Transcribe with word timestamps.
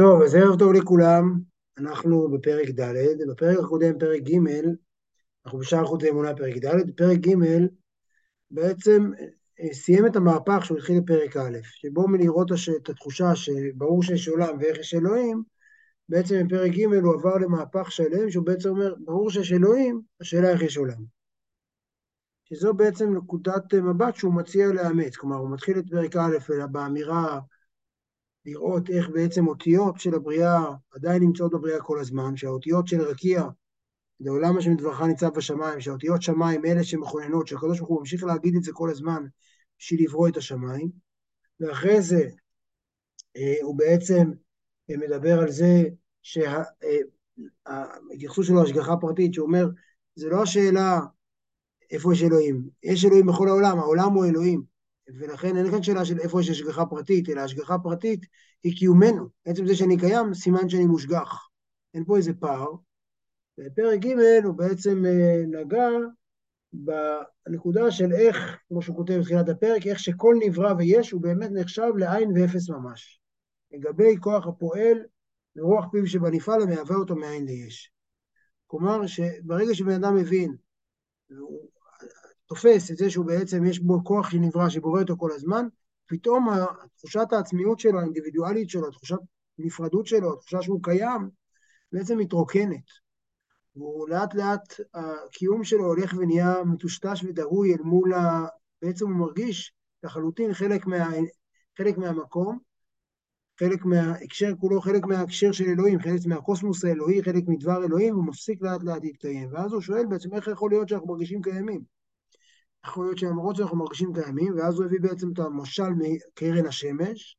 טוב, 0.00 0.22
אז 0.22 0.34
ערב 0.34 0.58
טוב 0.58 0.72
לכולם, 0.72 1.40
אנחנו 1.78 2.30
בפרק 2.30 2.68
ד', 2.68 2.94
בפרק 3.30 3.58
הקודם, 3.58 3.98
פרק 3.98 4.22
ג', 4.22 4.38
אנחנו 5.44 5.58
בשער 5.58 5.84
חוץ 5.84 6.02
לאמונה 6.02 6.36
פרק 6.36 6.56
ד', 6.56 6.96
פרק 6.96 7.18
ג' 7.18 7.34
בעצם 8.50 9.10
אה, 9.60 9.74
סיים 9.74 10.06
את 10.06 10.16
המהפך 10.16 10.64
שהוא 10.64 10.78
התחיל 10.78 11.00
בפרק 11.00 11.36
א', 11.36 11.58
שבו 11.62 12.08
מלראות 12.08 12.50
את 12.76 12.88
התחושה 12.88 13.36
שברור 13.36 14.02
שיש 14.02 14.28
עולם 14.28 14.58
ואיך 14.60 14.78
יש 14.78 14.94
אלוהים, 14.94 15.42
בעצם 16.08 16.46
בפרק 16.46 16.72
ג' 16.72 16.84
הוא 16.84 17.14
עבר 17.14 17.36
למהפך 17.36 17.92
שלם, 17.92 18.30
שהוא 18.30 18.46
בעצם 18.46 18.68
אומר, 18.68 18.94
ברור 19.04 19.30
שיש 19.30 19.52
אלוהים, 19.52 20.00
השאלה 20.20 20.50
איך 20.50 20.62
יש 20.62 20.76
עולם. 20.76 21.04
שזו 22.44 22.74
בעצם 22.74 23.16
נקודת 23.16 23.74
מבט 23.74 24.14
שהוא 24.14 24.34
מציע 24.34 24.66
לאמץ, 24.66 25.16
כלומר 25.16 25.36
הוא 25.36 25.50
מתחיל 25.50 25.78
את 25.78 25.84
פרק 25.90 26.16
א' 26.16 26.66
באמירה 26.72 27.40
לראות 28.46 28.90
איך 28.90 29.08
בעצם 29.08 29.48
אותיות 29.48 30.00
של 30.00 30.14
הבריאה 30.14 30.64
עדיין 30.90 31.22
נמצאות 31.22 31.52
בבריאה 31.52 31.80
כל 31.80 32.00
הזמן, 32.00 32.36
שהאותיות 32.36 32.88
של 32.88 33.00
רקיע, 33.00 33.44
לעולם 34.20 34.58
השם 34.58 34.76
דברך 34.76 35.00
ניצב 35.00 35.28
בשמיים, 35.28 35.80
שהאותיות 35.80 36.22
שמיים 36.22 36.64
אלה 36.64 36.84
שמכוננות, 36.84 37.46
שהקדוש 37.46 37.78
ברוך 37.78 37.90
הוא 37.90 37.98
ממשיך 37.98 38.24
להגיד 38.24 38.56
את 38.56 38.62
זה 38.62 38.72
כל 38.72 38.90
הזמן 38.90 39.24
בשביל 39.78 40.04
לברוא 40.04 40.28
את 40.28 40.36
השמיים, 40.36 40.90
ואחרי 41.60 42.02
זה 42.02 42.28
אה, 43.36 43.54
הוא 43.62 43.78
בעצם 43.78 44.30
אה, 44.90 44.96
מדבר 44.96 45.40
על 45.40 45.50
זה 45.50 45.82
שההתייחסות 46.22 46.84
אה, 48.38 48.48
שלו 48.48 48.62
להשגחה 48.62 48.96
פרטית, 48.96 49.34
שאומר, 49.34 49.68
זה 50.14 50.28
לא 50.28 50.42
השאלה 50.42 51.00
איפה 51.90 52.12
יש 52.12 52.22
אלוהים, 52.22 52.68
יש 52.82 53.04
אלוהים 53.04 53.26
בכל 53.26 53.48
העולם, 53.48 53.78
העולם 53.78 54.12
הוא 54.12 54.24
אלוהים, 54.24 54.69
ולכן 55.18 55.56
אין 55.56 55.70
כאן 55.70 55.82
שאלה 55.82 56.04
של 56.04 56.18
איפה 56.20 56.40
יש 56.40 56.50
השגחה 56.50 56.86
פרטית, 56.86 57.28
אלא 57.28 57.40
השגחה 57.40 57.78
פרטית 57.78 58.26
היא 58.62 58.76
קיומנו. 58.76 59.28
עצם 59.44 59.66
זה 59.66 59.74
שאני 59.76 59.98
קיים, 59.98 60.34
סימן 60.34 60.68
שאני 60.68 60.86
מושגח. 60.86 61.48
אין 61.94 62.04
פה 62.04 62.16
איזה 62.16 62.32
פער. 62.34 62.66
בפרק 63.58 64.00
ג' 64.00 64.44
הוא 64.44 64.54
בעצם 64.54 65.04
אה, 65.06 65.42
נגע 65.46 65.88
בנקודה 66.72 67.90
של 67.90 68.12
איך, 68.12 68.36
כמו 68.68 68.82
שהוא 68.82 68.96
כותב 68.96 69.18
בתחילת 69.20 69.48
הפרק, 69.48 69.86
איך 69.86 69.98
שכל 69.98 70.34
נברא 70.46 70.74
ויש 70.78 71.10
הוא 71.10 71.20
באמת 71.20 71.50
נחשב 71.52 71.90
לעין 71.96 72.30
ואפס 72.34 72.70
ממש. 72.70 73.20
לגבי 73.72 74.16
כוח 74.20 74.46
הפועל 74.46 74.98
ורוח 75.56 75.84
פיו 75.92 76.06
שבנפעל 76.06 76.62
המהווה 76.62 76.96
אותו 76.96 77.16
מעין 77.16 77.44
ליש. 77.44 77.92
כלומר, 78.66 79.06
שברגע 79.06 79.74
שבן 79.74 79.92
אדם 79.92 80.16
מבין, 80.16 80.56
תופס 82.50 82.90
את 82.90 82.96
זה 82.96 83.10
שהוא 83.10 83.26
בעצם, 83.26 83.64
יש 83.64 83.78
בו 83.78 84.04
כוח 84.04 84.30
שנברא, 84.30 84.68
שבורא 84.68 85.00
אותו 85.00 85.16
כל 85.16 85.32
הזמן, 85.32 85.66
פתאום 86.06 86.48
תחושת 86.96 87.26
העצמיות 87.32 87.80
שלו, 87.80 88.00
האינדיבידואלית 88.00 88.70
שלו, 88.70 88.90
תחושת 88.90 89.16
נפרדות 89.58 90.06
שלו, 90.06 90.32
התחושה 90.32 90.62
שהוא 90.62 90.82
קיים, 90.82 91.30
בעצם 91.92 92.18
מתרוקנת. 92.18 92.84
והוא 93.76 94.08
לאט 94.08 94.34
לאט, 94.34 94.80
הקיום 94.94 95.64
שלו 95.64 95.84
הולך 95.84 96.14
ונהיה 96.18 96.64
מטושטש 96.64 97.24
ודהוי 97.24 97.74
אל 97.74 97.82
מול 97.82 98.14
ה... 98.14 98.46
בעצם 98.82 99.06
הוא 99.06 99.16
מרגיש 99.16 99.72
לחלוטין 100.02 100.54
חלק, 100.54 100.86
מה... 100.86 101.10
חלק 101.78 101.98
מהמקום, 101.98 102.58
חלק 103.58 103.84
מההקשר 103.84 104.52
כולו, 104.60 104.80
חלק 104.80 105.04
מההקשר 105.04 105.52
של 105.52 105.64
אלוהים, 105.64 106.00
חלק 106.00 106.26
מהקוסמוס 106.26 106.84
האלוהי, 106.84 107.22
חלק 107.22 107.44
מדבר 107.46 107.84
אלוהים, 107.84 108.14
הוא 108.14 108.24
מפסיק 108.24 108.62
לאט 108.62 108.82
לאט 108.82 109.02
להתקיים. 109.02 109.48
ואז 109.52 109.72
הוא 109.72 109.80
שואל 109.80 110.06
בעצם 110.06 110.34
איך 110.34 110.48
יכול 110.48 110.70
להיות 110.70 110.88
שאנחנו 110.88 111.08
מרגישים 111.08 111.42
קיימים. 111.42 111.99
יכול 112.86 113.06
להיות 113.06 113.18
שלמרות 113.18 113.56
שאנחנו 113.56 113.76
מרגישים 113.76 114.12
קיימים, 114.14 114.54
ואז 114.56 114.74
הוא 114.74 114.84
הביא 114.84 115.00
בעצם 115.00 115.32
את 115.32 115.38
המשל 115.38 115.88
מקרן 115.96 116.66
השמש, 116.66 117.36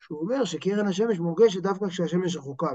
שהוא 0.00 0.20
אומר 0.20 0.44
שקרן 0.44 0.86
השמש 0.86 1.18
מורגשת 1.18 1.62
דווקא 1.62 1.88
כשהשמש 1.88 2.36
רחוקה, 2.36 2.66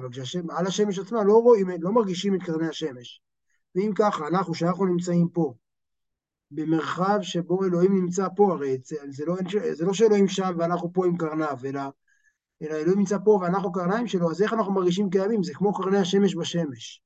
ועל 0.47 0.67
השמש 0.67 0.99
עצמה 0.99 1.23
לא 1.23 1.33
רואים, 1.33 1.67
לא 1.79 1.91
מרגישים 1.91 2.35
את 2.35 2.43
קרני 2.43 2.67
השמש. 2.67 3.21
ואם 3.75 3.91
ככה, 3.95 4.27
אנחנו, 4.27 4.53
שאנחנו 4.53 4.85
נמצאים 4.85 5.29
פה, 5.29 5.53
במרחב 6.51 7.19
שבו 7.21 7.63
אלוהים 7.65 7.95
נמצא 7.95 8.27
פה, 8.35 8.53
הרי 8.53 8.77
זה, 8.85 8.95
זה, 9.09 9.25
לא, 9.25 9.35
זה 9.71 9.85
לא 9.85 9.93
שאלוהים 9.93 10.27
שם 10.27 10.55
ואנחנו 10.57 10.93
פה 10.93 11.05
עם 11.05 11.17
קרניו, 11.17 11.57
אלא, 11.65 11.81
אלא 12.61 12.75
אלוהים 12.75 12.99
נמצא 12.99 13.17
פה 13.23 13.39
ואנחנו 13.41 13.71
קרניים 13.71 14.07
שלו, 14.07 14.31
אז 14.31 14.41
איך 14.41 14.53
אנחנו 14.53 14.73
מרגישים 14.73 15.09
קיימים? 15.09 15.43
זה 15.43 15.53
כמו 15.53 15.73
קרני 15.73 15.97
השמש 15.97 16.35
בשמש. 16.35 17.01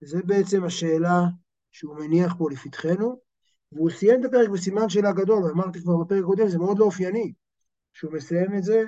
זה 0.00 0.20
בעצם 0.24 0.64
השאלה 0.64 1.22
שהוא 1.70 1.96
מניח 1.96 2.34
פה 2.38 2.50
לפתחנו, 2.50 3.20
והוא 3.72 3.90
סיים 3.90 4.20
את 4.20 4.24
הפרק 4.24 4.48
בסימן 4.48 4.88
שאלה 4.88 5.12
גדול, 5.12 5.44
ואמרתי 5.44 5.80
כבר 5.80 5.96
בפרק 5.96 6.22
הקודם, 6.22 6.48
זה 6.48 6.58
מאוד 6.58 6.78
לא 6.78 6.84
אופייני. 6.84 7.32
כשהוא 7.92 8.12
מסיים 8.12 8.54
את 8.58 8.62
זה, 8.62 8.84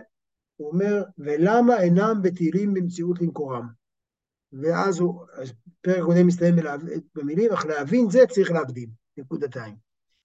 הוא 0.57 0.73
אומר, 0.73 1.03
ולמה 1.19 1.83
אינם 1.83 2.21
בטילים 2.23 2.75
במציאות 2.75 3.21
למקורם? 3.21 3.69
ואז 4.53 4.99
הוא, 5.01 5.27
הפרק 5.81 5.99
הקודם 5.99 6.27
מסתיים 6.27 6.55
במילים, 7.15 7.53
אך 7.53 7.67
להבין 7.67 8.11
זה 8.11 8.21
צריך 8.29 8.51
להקדים, 8.51 8.89
נקודתיים. 9.17 9.75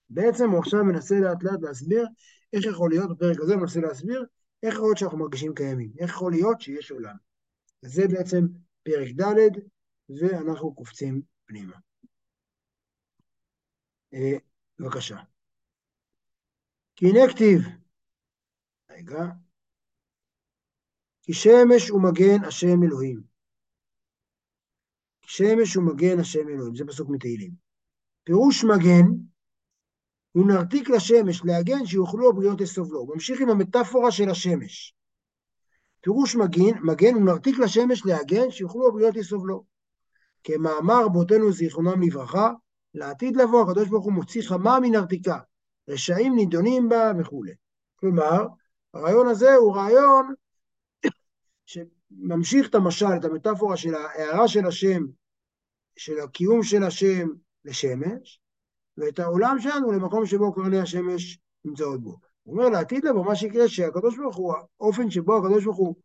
בעצם 0.10 0.50
הוא 0.50 0.60
עכשיו 0.60 0.84
מנסה 0.84 1.20
לאט 1.20 1.44
לאט 1.44 1.62
להסביר 1.62 2.08
איך 2.54 2.66
יכול 2.66 2.90
להיות, 2.90 3.10
בפרק 3.10 3.40
הזה 3.40 3.56
מנסה 3.56 3.80
להסביר 3.80 4.26
איך 4.64 4.74
יכול 4.74 4.88
להיות 4.88 4.98
שאנחנו 4.98 5.18
מרגישים 5.18 5.54
קיימים, 5.54 5.92
איך 6.00 6.10
יכול 6.10 6.32
להיות 6.32 6.62
שיש 6.62 6.92
עולם. 6.92 7.16
זה 7.82 8.08
בעצם 8.08 8.46
פרק 8.84 9.08
ד', 9.22 9.50
ואנחנו 10.10 10.76
קופצים 10.76 11.22
פנימה. 11.46 11.76
אה, 14.16 14.38
בבקשה. 14.80 15.18
כי 16.96 17.06
הנה 17.06 17.34
כתיב, 17.34 17.62
רגע, 18.90 19.24
כי 21.22 21.34
שמש 21.34 21.92
ומגן 21.92 22.44
השם 22.48 22.84
אלוהים. 22.84 23.22
כי 25.22 25.30
שמש 25.30 25.78
ומגן 25.78 26.20
השם 26.20 26.48
אלוהים, 26.50 26.76
זה 26.76 26.84
פסוק 26.88 27.10
מתהילים. 27.10 27.52
פירוש 28.24 28.64
מגן, 28.64 29.06
הוא 30.32 30.48
נרתיק 30.48 30.90
לשמש, 30.90 31.42
להגן 31.46 31.86
שיוכלו 31.86 32.30
הבריות 32.30 32.62
לסובלו. 32.62 33.00
הוא 33.00 33.14
ממשיך 33.14 33.42
עם 33.42 33.50
המטאפורה 33.50 34.12
של 34.12 34.30
השמש. 34.30 34.96
פירוש 36.02 36.36
מגן, 36.36 36.80
מגן 36.84 37.14
הוא 37.14 37.26
נרתיק 37.26 37.60
לשמש 37.60 38.06
להגן 38.06 38.52
שיוכלו 38.52 38.88
הבריות 38.88 39.16
לסובלו. 39.16 39.66
כמאמר 40.44 41.08
בותינו 41.08 41.52
זיכרונם 41.52 42.02
לברכה, 42.02 42.52
לעתיד 42.96 43.38
לבוא 43.38 43.64
הקדוש 43.64 43.90
ברוך 43.90 44.06
הוא 44.06 44.14
מוציא 44.14 44.42
חמה 44.42 44.80
מן 44.80 44.92
רשעים 45.90 46.36
נידונים 46.36 46.90
בה 46.90 47.12
וכולי. 47.20 47.54
כלומר, 47.96 48.48
הרעיון 48.94 49.28
הזה 49.28 49.56
הוא 49.56 49.76
רעיון 49.76 50.34
שממשיך 51.66 52.70
את 52.70 52.76
המשל, 52.76 53.16
את 53.20 53.26
המטאפורה 53.26 53.78
של 53.78 53.96
ההערה 53.96 54.48
של 54.48 54.66
השם, 54.66 55.04
של 55.98 56.20
הקיום 56.20 56.64
של 56.64 56.84
השם 56.84 57.28
לשמש, 57.66 58.42
ואת 58.98 59.20
העולם 59.20 59.60
שלנו 59.60 59.92
למקום 59.92 60.26
שבו 60.26 60.54
קרני 60.54 60.80
השמש 60.80 61.40
נמצאות 61.66 62.02
בו. 62.02 62.18
הוא 62.44 62.58
אומר 62.58 62.70
לעתיד 62.70 63.06
לבוא, 63.06 63.26
מה 63.26 63.36
שיקרה 63.36 63.68
שהקדוש 63.68 64.18
ברוך 64.18 64.36
הוא, 64.36 64.54
האופן 64.80 65.10
שבו 65.10 65.38
הקדוש 65.38 65.64
ברוך 65.64 65.78
הוא, 65.78 65.96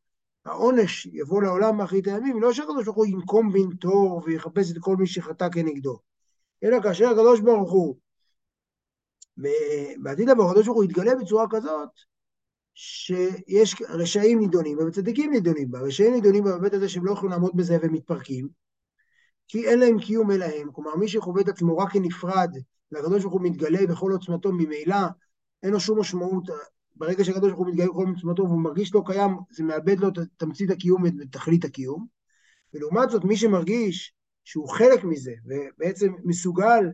העונש 0.44 1.06
יבוא 1.06 1.42
לעולם 1.42 1.76
מאחרית 1.76 2.06
הימים, 2.06 2.42
לא 2.42 2.52
שהקדוש 2.52 2.84
ברוך 2.84 2.96
הוא 2.96 3.06
ינקום 3.06 3.52
בנטור 3.52 4.22
ויחפש 4.24 4.72
את 4.72 4.76
כל 4.80 4.96
מי 4.96 5.06
שחטא 5.06 5.48
כנגדו, 5.52 5.98
אלא 6.65 6.82
כאשר 6.82 7.09
הקדוש 7.09 7.41
ברוך 7.41 7.72
הוא, 7.72 7.97
בעתיד 10.03 10.28
לבוא 10.28 10.50
הקדוש 10.50 10.66
ברוך 10.66 10.76
הוא 10.76 10.84
יתגלה 10.84 11.15
בצורה 11.15 11.47
כזאת, 11.50 11.88
שיש 12.75 13.82
רשעים 13.88 14.38
נידונים 14.38 14.76
בה 14.76 14.84
וצדיקים 14.84 15.31
נידונים 15.31 15.71
בה. 15.71 15.81
רשעים 15.81 16.15
נידונים 16.15 16.44
בבית 16.44 16.75
הזה 16.75 16.88
שהם 16.88 17.06
לא 17.06 17.12
יכולים 17.12 17.31
לעמוד 17.31 17.56
בזה 17.56 17.78
והם 17.82 17.93
מתפרקים, 17.93 18.48
כי 19.48 19.69
אין 19.69 19.78
להם 19.78 19.98
קיום 19.98 20.31
אלא 20.31 20.44
הם. 20.44 20.72
כלומר, 20.72 20.97
מי 20.97 21.09
שחווה 21.09 21.43
את 21.43 21.48
עצמו 21.48 21.78
רק 21.78 21.93
כנפרד, 21.93 22.50
והקדוש 22.92 23.22
ברוך 23.22 23.34
הוא 23.34 23.42
מתגלה 23.42 23.87
בכל 23.87 24.12
עוצמתו 24.12 24.53
ממילא, 24.53 24.97
אין 25.62 25.72
לו 25.72 25.81
שום 25.81 26.00
משמעות. 26.00 26.44
ברגע 26.97 27.25
שהקדוש 27.25 27.53
ברוך 27.53 27.59
הוא 27.59 27.69
מתגלה 27.69 27.87
בכל 27.87 28.06
עוצמתו 28.09 28.42
והוא 28.42 28.60
מרגיש 28.60 28.94
לא 28.94 29.03
קיים, 29.06 29.30
זה 29.51 29.65
מאבד 29.65 30.01
לו 30.01 30.09
את 30.09 30.18
תמצית 30.36 30.71
הקיום 30.71 31.03
ואת 31.03 31.13
תכלית 31.33 31.65
הקיום. 31.65 32.06
ולעומת 32.74 33.10
זאת, 33.10 33.24
מי 33.24 33.36
שמרגיש 33.36 34.15
שהוא 34.50 34.68
חלק 34.68 35.04
מזה, 35.04 35.32
ובעצם 35.44 36.12
מסוגל, 36.24 36.84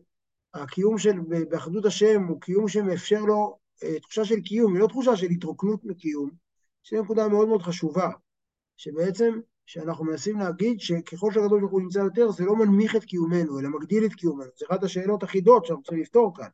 הקיום 0.55 0.99
של, 0.99 1.13
באחדות 1.51 1.85
השם 1.85 2.23
הוא 2.29 2.41
קיום 2.41 2.69
שמאפשר 2.69 3.21
לו 3.21 3.59
אה, 3.83 4.01
תחושה 4.01 4.25
של 4.25 4.41
קיום, 4.41 4.75
היא 4.75 4.83
לא 4.83 4.87
תחושה 4.87 5.17
של 5.17 5.27
התרוקנות 5.27 5.85
מקיום, 5.85 6.31
שזו 6.83 7.03
נקודה 7.03 7.29
מאוד 7.29 7.49
מאוד 7.49 7.63
חשובה, 7.63 8.11
שבעצם, 8.77 9.41
שאנחנו 9.67 10.05
מנסים 10.05 10.39
להגיד 10.39 10.81
שככל 10.81 11.33
שהקדוש 11.33 11.61
ברוך 11.61 11.73
הוא 11.73 11.81
נמצא 11.81 11.99
יותר, 11.99 12.31
זה 12.31 12.45
לא 12.45 12.57
מנמיך 12.57 12.97
את 12.97 13.05
קיומנו, 13.05 13.61
אלא 13.61 13.69
מגדיל 13.69 14.05
את 14.05 14.15
קיומנו. 14.15 14.51
זו 14.59 14.67
אחת 14.71 14.83
השאלות 14.83 15.23
החידות 15.23 15.67
שאנחנו 15.67 15.83
צריכים 15.83 16.03
לפתור 16.03 16.33
כאן. 16.37 16.49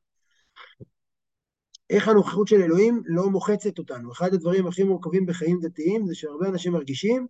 איך 1.90 2.08
הנוכחות 2.08 2.48
של 2.48 2.62
אלוהים 2.62 3.02
לא 3.04 3.30
מוחצת 3.30 3.78
אותנו. 3.78 4.12
אחד 4.12 4.34
הדברים 4.34 4.66
הכי 4.66 4.82
מורכבים 4.82 5.26
בחיים 5.26 5.60
דתיים 5.60 6.06
זה 6.06 6.14
שהרבה 6.14 6.48
אנשים 6.48 6.72
מרגישים 6.72 7.26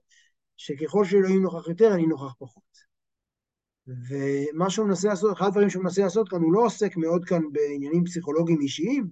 שככל 0.57 1.05
שאלוהים 1.05 1.43
נוכח 1.43 1.69
יותר, 1.69 1.95
אני 1.95 2.07
נוכח 2.07 2.35
פחות. 2.39 2.72
ומה 3.87 4.71
שהוא 4.71 4.87
מנסה 4.87 5.09
לעשות, 5.09 5.37
אחד 5.37 5.47
הדברים 5.47 5.71
שהוא 5.71 5.85
מנסה 5.85 6.03
לעשות 6.03 6.29
כאן, 6.29 6.43
הוא 6.43 6.53
לא 6.53 6.65
עוסק 6.65 6.97
מאוד 6.97 7.25
כאן 7.25 7.43
בעניינים 7.53 8.05
פסיכולוגיים 8.05 8.61
אישיים, 8.61 9.09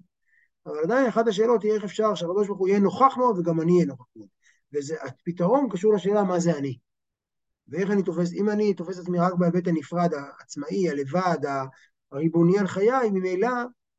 אבל 0.66 0.78
עדיין 0.84 1.06
אחת 1.06 1.28
השאלות 1.28 1.62
היא 1.62 1.72
איך 1.72 1.84
אפשר 1.84 2.14
שהקדוש 2.14 2.46
ברוך 2.46 2.58
הוא 2.58 2.68
יהיה 2.68 2.80
נוכח 2.80 3.14
מאוד 3.16 3.38
וגם 3.38 3.60
אני 3.60 3.72
אהיה 3.72 3.86
נוכח 3.86 4.04
מאוד. 4.16 4.28
והפתרון 4.72 5.68
קשור 5.70 5.94
לשאלה 5.94 6.24
מה 6.24 6.40
זה 6.40 6.58
אני. 6.58 6.78
ואיך 7.68 7.90
אני 7.90 8.02
תופס, 8.02 8.32
אם 8.32 8.50
אני 8.50 8.74
תופס 8.74 8.96
את 8.96 9.02
עצמי 9.02 9.18
רק 9.18 9.34
בהיבט 9.34 9.68
הנפרד, 9.68 10.14
העצמאי, 10.14 10.88
הלבד, 10.88 11.38
הריבוני 12.12 12.58
על 12.58 12.66
חיי, 12.66 13.10
ממילא, 13.12 13.48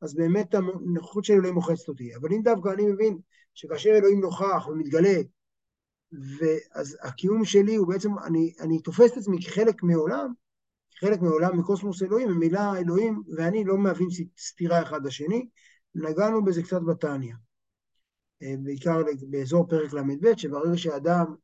אז 0.00 0.14
באמת 0.14 0.54
הנוכחות 0.54 1.24
של 1.24 1.34
אלוהים 1.34 1.54
מוחצת 1.54 1.88
אותי. 1.88 2.16
אבל 2.16 2.32
אם 2.32 2.42
דווקא 2.42 2.68
אני 2.68 2.86
מבין 2.86 3.18
שכאשר 3.54 3.90
אלוהים 3.90 4.20
נוכח 4.20 4.68
ומתגלה, 4.68 5.20
ואז 6.12 6.98
הקיום 7.02 7.44
שלי 7.44 7.74
הוא 7.74 7.88
בעצם, 7.88 8.18
אני, 8.18 8.52
אני 8.60 8.82
תופס 8.82 9.12
את 9.12 9.16
עצמי 9.16 9.42
כחלק 9.42 9.82
מעולם, 9.82 10.32
חלק 11.02 11.20
מעולם 11.20 11.58
מקוסמוס 11.58 12.02
אלוהים, 12.02 12.28
ממילא 12.28 12.76
אלוהים 12.76 13.22
ואני 13.36 13.64
לא 13.64 13.78
מהווים 13.78 14.08
סתירה 14.38 14.82
אחד 14.82 15.06
לשני. 15.06 15.48
נגענו 15.94 16.44
בזה 16.44 16.62
קצת 16.62 16.80
בתניא, 16.82 17.34
אה, 18.42 18.54
בעיקר 18.62 19.02
באזור 19.30 19.68
פרק 19.68 19.92
ל"ב, 19.92 20.36
שברגע 20.36 20.76
שאדם 20.76 21.34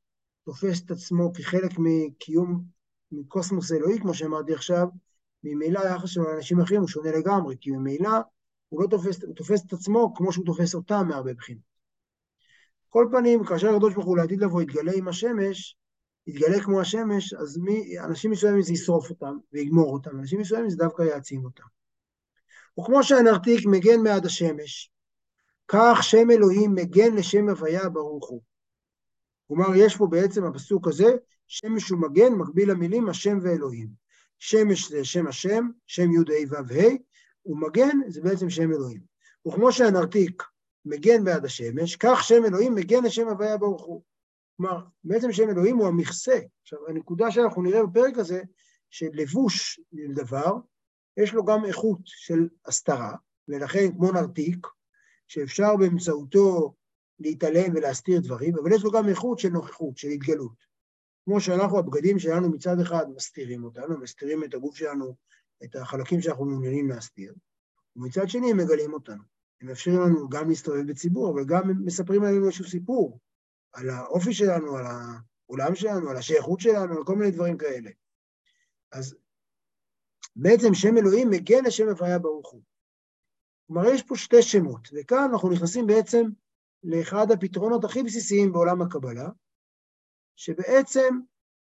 תופס 0.45 0.85
את 0.85 0.91
עצמו 0.91 1.33
כחלק 1.33 1.71
מקיום, 1.79 2.65
מקוסמוס 3.13 3.73
אלוהי, 3.73 4.01
כמו 4.01 4.15
שאמרתי 4.15 4.55
עכשיו, 4.55 4.87
ממילא 5.45 5.81
היחס 5.81 6.09
שלו 6.09 6.25
לאנשים 6.25 6.61
אחרים 6.61 6.81
הוא 6.81 6.89
שונה 6.89 7.11
לגמרי, 7.11 7.57
כי 7.61 7.71
ממילא 7.71 8.11
הוא 8.69 8.83
לא 8.83 8.87
תופס, 8.87 9.25
הוא 9.25 9.35
תופס 9.35 9.67
את 9.67 9.73
עצמו 9.73 10.15
כמו 10.17 10.33
שהוא 10.33 10.47
תופס 10.47 10.75
אותם 10.75 11.09
מהרבה 11.09 11.35
בחינות. 11.35 11.63
כל 12.89 13.09
פנים, 13.13 13.45
כאשר 13.45 13.69
הקדוש 13.69 13.95
ברוך 13.95 14.07
הוא 14.07 14.17
לעתיד 14.17 14.41
לבוא 14.41 14.63
יתגלה 14.63 14.93
עם 14.97 15.09
השמש, 15.09 15.77
יתגלה 16.29 16.61
כמו 16.61 16.81
השמש, 16.81 17.35
אז 17.35 17.59
מי, 17.59 17.99
אנשים 17.99 18.31
מסוימים 18.31 18.63
זה 18.63 18.73
ישרוף 18.73 19.11
אותם 19.11 19.37
ויגמור 19.53 19.93
אותם, 19.93 20.19
אנשים 20.19 20.41
מסוימים 20.41 20.71
זה 20.71 20.77
דווקא 20.77 21.03
יעצים 21.03 21.45
אותם. 21.45 21.65
וכמו 22.81 23.03
שהנרתיק 23.03 23.67
מגן 23.67 24.01
מעד 24.01 24.27
השמש, 24.27 24.93
כך 25.69 25.99
שם 26.03 26.31
אלוהים 26.31 26.75
מגן 26.75 27.15
לשם 27.15 27.49
הוויה 27.49 27.89
ברוך 27.89 28.29
הוא. 28.29 28.43
כלומר, 29.49 29.67
יש 29.77 29.97
פה 29.97 30.07
בעצם 30.07 30.45
הפסוק 30.45 30.89
הזה, 30.89 31.09
שמש 31.47 31.91
הוא 31.91 32.01
מגן, 32.01 32.33
מקביל 32.33 32.71
למילים 32.71 33.09
השם 33.09 33.39
ואלוהים. 33.43 33.89
שמש 34.39 34.91
זה 34.91 35.05
שם 35.05 35.27
השם, 35.27 35.69
שם 35.87 36.13
י' 36.13 36.17
ה' 36.17 36.63
ו' 36.69 36.81
ומגן 37.47 37.99
זה 38.09 38.21
בעצם 38.21 38.51
שם 38.51 38.73
אלוהים. 38.73 39.01
וכמו 39.49 39.73
שהנרתיק 39.73 40.43
מגן 40.85 41.25
בעד 41.25 41.45
השמש, 41.45 41.97
כך 41.97 42.25
שם 42.25 42.45
אלוהים 42.45 42.75
מגן 42.75 43.05
לשם 43.05 43.29
הוויה 43.29 43.57
ברוך 43.57 43.85
הוא. 43.85 44.03
כלומר, 44.59 44.85
בעצם 45.05 45.33
שם 45.33 45.51
אלוהים 45.51 45.77
הוא 45.77 45.87
המכסה. 45.87 46.39
עכשיו, 46.63 46.79
הנקודה 46.89 47.31
שאנחנו 47.31 47.63
נראה 47.63 47.87
בפרק 47.87 48.19
הזה, 48.19 48.43
שלבוש 48.91 49.81
לדבר, 49.93 50.53
יש 51.17 51.35
לו 51.35 51.45
גם 51.45 51.65
איכות 51.65 52.01
של 52.05 52.49
הסתרה, 52.67 53.17
ולכן 53.49 53.93
כמו 53.97 54.13
נרתיק, 54.13 54.67
שאפשר 55.29 55.77
באמצעותו 55.77 56.75
להתעלם 57.21 57.75
ולהסתיר 57.75 58.21
דברים, 58.21 58.59
אבל 58.59 58.73
יש 58.73 58.85
לו 58.85 58.91
גם 58.91 59.09
איכות 59.09 59.39
של 59.39 59.49
נוכחות, 59.49 59.97
של 59.97 60.09
התגלות. 60.09 60.69
כמו 61.25 61.41
שאנחנו, 61.41 61.79
הבגדים 61.79 62.19
שלנו 62.19 62.51
מצד 62.51 62.81
אחד 62.81 63.07
מסתירים 63.17 63.65
אותנו, 63.65 63.99
מסתירים 63.99 64.45
את 64.45 64.55
הגוף 64.55 64.77
שלנו, 64.77 65.17
את 65.65 65.77
החלקים 65.77 66.21
שאנחנו 66.21 66.45
מעוניינים 66.45 66.89
להסתיר, 66.89 67.35
ומצד 67.97 68.29
שני 68.29 68.51
הם 68.51 68.57
מגלים 68.57 68.93
אותנו. 68.93 69.23
הם 69.61 69.69
מאפשרים 69.69 70.01
לנו 70.01 70.29
גם 70.29 70.49
להסתובב 70.49 70.91
בציבור, 70.91 71.31
אבל 71.31 71.45
גם 71.45 71.85
מספרים 71.85 72.25
עלינו 72.25 72.47
איזשהו 72.47 72.65
סיפור, 72.65 73.21
על 73.73 73.91
האופי 73.91 74.35
שלנו, 74.35 74.77
על 74.77 74.85
העולם 74.87 75.75
שלנו, 75.75 76.11
על 76.11 76.17
השייכות 76.17 76.61
שלנו, 76.61 76.97
על 76.97 77.05
כל 77.05 77.17
מיני 77.17 77.31
דברים 77.31 77.59
כאלה. 77.59 77.91
אז 78.93 79.17
בעצם 80.37 80.75
שם 80.75 80.97
אלוהים 80.97 81.31
מגן 81.31 81.65
לשם 81.65 81.89
הוויה 81.89 82.19
ברוך 82.19 82.53
הוא. 82.53 82.63
כלומר, 83.67 83.89
יש 83.89 84.03
פה 84.03 84.17
שתי 84.17 84.43
שמות, 84.43 84.89
וכאן 84.93 85.29
אנחנו 85.33 85.51
נכנסים 85.51 85.87
בעצם 85.87 86.27
לאחד 86.83 87.31
הפתרונות 87.31 87.85
הכי 87.85 88.03
בסיסיים 88.03 88.53
בעולם 88.53 88.83
הקבלה, 88.83 89.29
שבעצם 90.37 91.19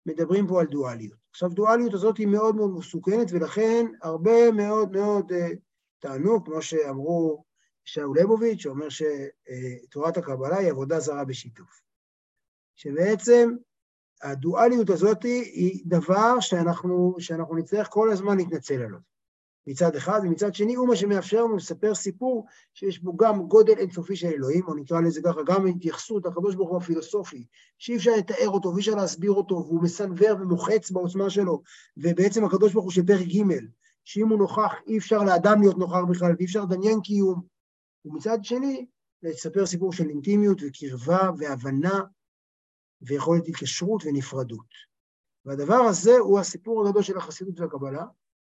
מדברים 0.05 0.47
פה 0.47 0.61
על 0.61 0.67
דואליות. 0.67 1.19
עכשיו, 1.29 1.49
דואליות 1.49 1.93
הזאת 1.93 2.17
היא 2.17 2.27
מאוד 2.27 2.55
מאוד 2.55 2.69
מסוכנת, 2.77 3.27
ולכן 3.31 3.85
הרבה 4.01 4.51
מאוד 4.51 4.91
מאוד 4.91 5.31
uh, 5.31 5.35
טענו, 5.99 6.43
כמו 6.43 6.61
שאמרו 6.61 7.43
שאול 7.85 8.17
ליבוביץ', 8.17 8.61
שאומר 8.61 8.87
שתורת 8.89 10.17
הקבלה 10.17 10.57
היא 10.57 10.71
עבודה 10.71 10.99
זרה 10.99 11.25
בשיתוף. 11.25 11.84
שבעצם 12.75 13.55
הדואליות 14.21 14.89
הזאת 14.89 15.23
היא 15.23 15.81
דבר 15.85 16.39
שאנחנו, 16.39 17.15
שאנחנו 17.19 17.55
נצטרך 17.55 17.87
כל 17.89 18.11
הזמן 18.11 18.37
להתנצל 18.37 18.81
עליו. 18.81 18.99
מצד 19.67 19.95
אחד, 19.95 20.19
ומצד 20.23 20.53
שני 20.53 20.75
הוא 20.75 20.87
מה 20.87 20.95
שמאפשר 20.95 21.43
לנו 21.43 21.55
לספר 21.55 21.95
סיפור 21.95 22.45
שיש 22.73 22.99
בו 23.03 23.17
גם 23.17 23.47
גודל 23.47 23.77
אינסופי 23.77 24.15
של 24.15 24.27
אלוהים, 24.27 24.63
או 24.67 24.73
נקרא 24.73 25.01
לזה 25.01 25.21
ככה, 25.21 25.43
גם 25.45 25.67
התייחסות 25.67 26.25
לקדוש 26.25 26.55
ברוך 26.55 26.69
הוא 26.69 26.77
הפילוסופי, 26.77 27.45
שאי 27.77 27.95
אפשר 27.95 28.11
לתאר 28.17 28.49
אותו 28.49 28.69
ואי 28.69 28.79
אפשר 28.79 28.95
להסביר 28.95 29.31
אותו, 29.31 29.55
והוא 29.55 29.83
מסנוור 29.83 30.35
ומוחץ 30.41 30.91
בעוצמה 30.91 31.29
שלו, 31.29 31.61
ובעצם 31.97 32.45
הקדוש 32.45 32.73
ברוך 32.73 32.85
הוא 32.85 32.91
של 32.91 33.05
פרק 33.05 33.27
ג', 33.27 33.59
שאם 34.03 34.29
הוא 34.29 34.39
נוכח, 34.39 34.73
אי 34.87 34.97
אפשר 34.97 35.23
לאדם 35.23 35.61
להיות 35.61 35.77
נוכח 35.77 36.01
בכלל, 36.09 36.35
ואי 36.37 36.45
אפשר 36.45 36.63
לדמיין 36.63 37.01
קיום. 37.01 37.41
ומצד 38.05 38.43
שני, 38.43 38.85
לספר 39.23 39.65
סיפור 39.65 39.93
של 39.93 40.09
אינטימיות 40.09 40.61
וקרבה 40.61 41.29
והבנה 41.37 42.01
ויכולת 43.07 43.47
התקשרות 43.47 44.03
ונפרדות. 44.05 44.95
והדבר 45.45 45.75
הזה 45.75 46.17
הוא 46.17 46.39
הסיפור 46.39 46.87
הגדול 46.87 47.03
של 47.03 47.17
החסידות 47.17 47.59
והקבלה, 47.59 48.05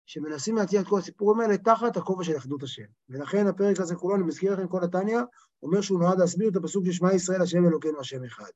שמנסים 0.06 0.56
להציע 0.56 0.81
את 0.81 0.87
כל 0.87 0.98
הסיפורים 0.98 1.40
האלה 1.40 1.58
תחת 1.58 1.96
הכובע 1.96 2.25
של 2.25 2.37
אחדות 2.37 2.62
השם. 2.62 2.84
ולכן 3.08 3.46
הפרק 3.46 3.81
הזה 3.81 3.94
כולו, 3.94 4.16
אני 4.16 4.25
מזכיר 4.25 4.52
לכם 4.52 4.69
כל 4.69 4.84
התניא, 4.84 5.19
אומר 5.62 5.81
שהוא 5.81 6.00
נועד 6.00 6.19
להסביר 6.19 6.48
את 6.48 6.56
הפסוק 6.56 6.84
של 6.87 6.93
שמע 6.93 7.14
ישראל, 7.14 7.43
השם 7.43 7.66
אלוקינו, 7.66 8.00
השם 8.00 8.25
אחד. 8.25 8.50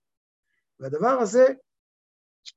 והדבר 0.81 1.09
הזה, 1.09 1.47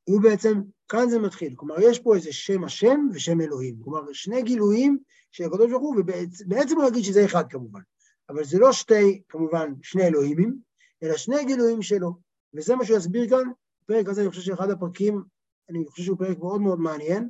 הוא 0.03 0.21
בעצם, 0.21 0.61
כאן 0.89 1.09
זה 1.09 1.19
מתחיל. 1.19 1.53
כלומר, 1.55 1.75
יש 1.79 1.99
פה 1.99 2.15
איזה 2.15 2.33
שם 2.33 2.63
השם 2.63 3.07
ושם 3.13 3.41
אלוהים. 3.41 3.75
כלומר, 3.83 4.13
שני 4.13 4.43
גילויים 4.43 4.97
של 5.31 5.43
הקדוש 5.43 5.71
ברוך 5.71 5.83
הוא, 5.83 5.95
ובעצם 5.99 6.75
הוא 6.75 6.87
יגיד 6.87 7.03
שזה 7.03 7.25
אחד 7.25 7.43
כמובן. 7.49 7.81
אבל 8.29 8.43
זה 8.43 8.59
לא 8.59 8.71
שתי, 8.71 9.21
כמובן, 9.29 9.73
שני 9.81 10.07
אלוהימים, 10.07 10.57
אלא 11.03 11.17
שני 11.17 11.45
גילויים 11.45 11.81
שלו. 11.81 12.13
וזה 12.55 12.75
מה 12.75 12.85
שהוא 12.85 12.97
יסביר 12.97 13.29
כאן. 13.29 13.49
הפרק 13.83 14.09
הזה, 14.09 14.21
אני 14.21 14.29
חושב 14.29 14.41
שאחד 14.41 14.69
הפרקים, 14.69 15.23
אני 15.69 15.85
חושב 15.89 16.03
שהוא 16.03 16.17
פרק 16.17 16.39
מאוד 16.39 16.61
מאוד 16.61 16.79
מעניין. 16.79 17.29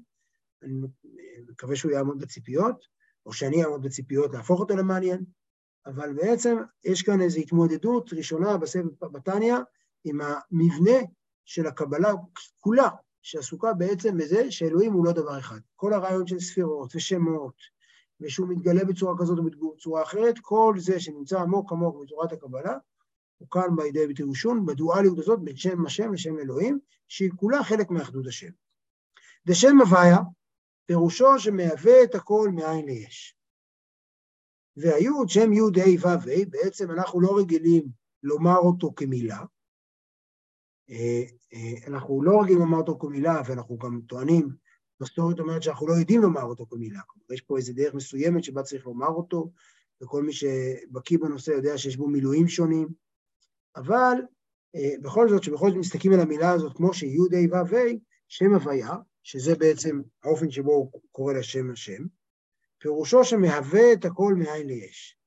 אני 0.64 0.74
מקווה 1.50 1.76
שהוא 1.76 1.92
יעמוד 1.92 2.20
בציפיות, 2.20 2.86
או 3.26 3.34
שאני 3.34 3.64
אעמוד 3.64 3.82
בציפיות 3.82 4.34
להפוך 4.34 4.60
אותו 4.60 4.76
למעניין, 4.76 5.24
אבל 5.86 6.14
בעצם 6.14 6.58
יש 6.84 7.02
כאן 7.02 7.22
איזו 7.22 7.40
התמודדות 7.40 8.14
ראשונה 8.14 8.58
בסבב 8.58 9.06
בתניא 9.12 9.56
עם 10.04 10.20
המבנה 10.22 11.00
של 11.46 11.68
הקבלה 11.68 12.14
כולה, 12.60 12.90
שעסוקה 13.22 13.74
בעצם 13.74 14.18
בזה 14.18 14.52
שאלוהים 14.52 14.94
הוא 14.94 15.06
לא 15.06 15.12
דבר 15.12 15.40
אחד. 15.40 15.60
כל 15.76 15.94
הרעיון 15.94 16.28
של 16.28 16.40
ספירות 16.40 16.96
ושמות, 16.96 17.56
ושהוא 18.22 18.48
מתגלה 18.48 18.86
בצורה 18.86 19.18
כזאת 19.20 19.38
או 19.38 19.74
בצורה 19.76 20.04
אחרת, 20.04 20.36
כל 20.42 20.76
זה 20.78 21.00
שנמצא 21.00 21.40
עמוק 21.40 21.72
עמוק 21.72 22.04
בתורת 22.04 22.32
הקבלה, 22.32 22.78
הוא 23.44 23.50
כאן 23.52 23.76
בידי 23.76 24.08
ביטוי 24.08 24.26
ראשון, 24.30 24.66
בדואליות 24.66 25.20
הזאת 25.20 25.40
בין 25.44 25.56
שם 25.56 25.86
השם 25.86 26.14
לשם 26.14 26.40
אלוהים, 26.40 26.80
שהיא 27.08 27.32
כולה 27.36 27.64
חלק 27.64 27.92
מאחדות 27.92 28.28
השם. 28.28 28.52
ושם 29.46 29.82
הוויה, 29.82 30.18
פירושו 30.86 31.40
שמהווה 31.40 32.04
את 32.04 32.16
הכל 32.16 32.50
מאין 32.54 32.86
ליש. 32.86 33.36
והיוד, 34.78 35.30
שם 35.30 35.54
יוד 35.54 35.78
ה' 35.78 35.82
ו' 35.82 36.08
ה', 36.08 36.46
בעצם 36.50 36.92
אנחנו 36.92 37.22
לא 37.22 37.38
רגילים 37.40 37.88
לומר 38.24 38.58
אותו 38.58 38.94
כמילה. 38.96 39.40
אה, 40.90 41.24
אה, 41.54 41.88
אנחנו 41.88 42.24
לא 42.24 42.42
רגילים 42.42 42.62
לומר 42.62 42.78
אותו 42.78 42.98
כמילה, 43.00 43.42
ואנחנו 43.48 43.78
גם 43.78 44.02
טוענים, 44.08 44.50
מסורת 45.02 45.40
אומרת 45.40 45.64
שאנחנו 45.64 45.88
לא 45.88 45.94
יודעים 45.94 46.22
לומר 46.22 46.44
אותו 46.44 46.66
כמילה. 46.70 47.02
יש 47.34 47.42
פה 47.42 47.58
איזו 47.58 47.74
דרך 47.76 47.94
מסוימת 47.94 48.44
שבה 48.44 48.64
צריך 48.64 48.86
לומר 48.86 49.08
אותו, 49.08 49.52
וכל 50.02 50.24
מי 50.24 50.34
שבקיא 50.34 51.20
בנושא 51.20 51.52
יודע 51.52 51.78
שיש 51.78 51.98
בו 51.98 52.08
מילואים 52.08 52.48
שונים, 52.48 53.04
אבל 53.76 54.16
אה, 54.76 54.96
בכל 55.02 55.30
זאת, 55.30 55.44
שבכל 55.44 55.70
זאת 55.70 55.78
מסתכלים 55.78 56.14
על 56.14 56.20
המילה 56.20 56.52
הזאת 56.52 56.78
כמו 56.78 56.94
שיוד 56.94 57.34
ה' 57.34 57.64
ו' 57.70 57.78
שם 58.28 58.54
הוויה, 58.54 58.96
שזה 59.24 59.56
בעצם 59.56 60.02
האופן 60.24 60.52
שבו 60.52 60.72
הוא 60.72 61.02
קורא 61.12 61.34
לשם 61.34 61.72
השם, 61.72 62.04
פירושו 62.80 63.24
שמהווה 63.24 63.94
את 63.94 64.06
הכל 64.06 64.34
מאין 64.38 64.68
ליש. 64.68 65.18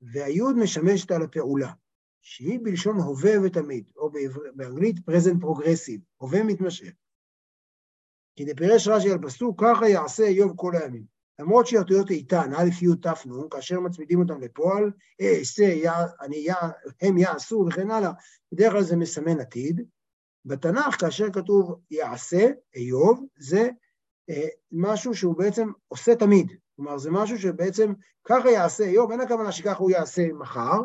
והיוד 0.00 0.56
משמשת 0.56 1.10
על 1.10 1.22
הפעולה, 1.22 1.72
שהיא 2.20 2.58
בלשון 2.62 2.96
הווה 2.96 3.32
ותמיד, 3.44 3.90
או 3.96 4.10
באנגלית 4.54 4.96
present 4.96 5.44
progressive, 5.44 6.00
הווה 6.16 6.42
מתמשך. 6.42 6.92
כי 8.36 8.44
דפירש 8.44 8.88
רש"י 8.88 9.10
על 9.10 9.18
פסוק, 9.22 9.64
ככה 9.64 9.88
יעשה 9.88 10.24
איוב 10.24 10.52
כל 10.56 10.72
הימים. 10.76 11.04
למרות 11.38 11.66
שהאותיות 11.66 12.10
איתן, 12.10 12.52
א', 12.54 12.68
י', 12.82 12.96
ת', 13.02 13.26
נ', 13.26 13.48
כאשר 13.50 13.80
מצמידים 13.80 14.20
אותם 14.20 14.40
לפועל, 14.40 14.90
אעשה, 15.20 15.74
הם 17.02 17.18
יעשו 17.18 17.64
וכן 17.68 17.90
הלאה, 17.90 18.12
בדרך 18.52 18.72
כלל 18.72 18.82
זה 18.82 18.96
מסמן 18.96 19.40
עתיד, 19.40 19.80
בתנ"ך, 20.44 21.00
כאשר 21.00 21.32
כתוב 21.32 21.74
יעשה, 21.90 22.50
איוב, 22.74 23.26
זה 23.38 23.70
אה, 24.30 24.48
משהו 24.72 25.14
שהוא 25.14 25.36
בעצם 25.36 25.68
עושה 25.88 26.16
תמיד. 26.16 26.52
כלומר, 26.76 26.98
זה 26.98 27.10
משהו 27.10 27.38
שבעצם 27.38 27.92
ככה 28.24 28.50
יעשה 28.50 28.84
איוב, 28.84 29.10
אין 29.10 29.20
הכוונה 29.20 29.52
שככה 29.52 29.78
הוא 29.78 29.90
יעשה 29.90 30.32
מחר, 30.32 30.80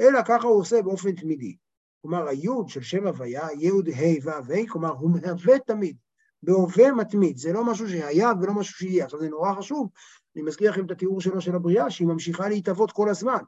אלא 0.00 0.20
ככה 0.26 0.48
הוא 0.48 0.60
עושה 0.60 0.82
באופן 0.82 1.12
תמידי. 1.12 1.56
כלומר 2.02 2.28
היוד 2.28 2.68
של 2.68 2.82
שם 2.82 3.06
הוויה, 3.06 3.48
יוד 3.58 3.88
ה' 3.88 4.26
ו' 4.26 4.30
ה', 4.30 4.68
כלומר 4.68 4.90
הוא 4.90 5.10
מהווה 5.10 5.58
תמיד, 5.58 5.96
בהווה 6.42 6.92
מתמיד, 6.92 7.36
זה 7.36 7.52
לא 7.52 7.64
משהו 7.64 7.88
שהיה 7.88 8.32
ולא 8.40 8.52
משהו 8.52 8.74
שיהיה. 8.74 9.04
עכשיו 9.04 9.20
זה 9.20 9.28
נורא 9.28 9.54
חשוב, 9.54 9.88
אני 10.36 10.42
מזכיר 10.44 10.70
לכם 10.70 10.86
את 10.86 10.90
התיאור 10.90 11.20
שלו 11.20 11.40
של 11.40 11.54
הבריאה, 11.54 11.90
שהיא 11.90 12.08
ממשיכה 12.08 12.48
להתהוות 12.48 12.92
כל 12.92 13.08
הזמן, 13.08 13.38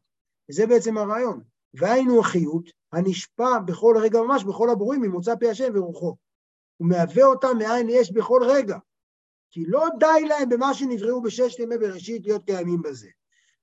וזה 0.51 0.67
בעצם 0.67 0.99
הרעיון. 0.99 1.43
והיינו 1.75 2.21
החיות 2.21 2.71
הנשפע 2.93 3.59
בכל 3.59 3.97
רגע 4.01 4.23
ממש, 4.23 4.45
בכל 4.45 4.71
הברואים, 4.71 5.03
ממוצא 5.03 5.35
פי 5.35 5.49
השם 5.49 5.71
ורוחו. 5.75 6.17
הוא 6.77 6.89
מהווה 6.89 7.25
אותם 7.25 7.59
מאין 7.59 7.87
יש 7.91 8.13
בכל 8.13 8.41
רגע. 8.45 8.79
כי 9.51 9.65
לא 9.67 9.87
די 9.99 10.29
להם 10.29 10.49
במה 10.49 10.75
שנבראו 10.75 11.23
בששת 11.23 11.59
ימי 11.59 11.79
בראשית 11.79 12.27
להיות 12.27 12.45
קיימים 12.45 12.83
בזה. 12.83 13.09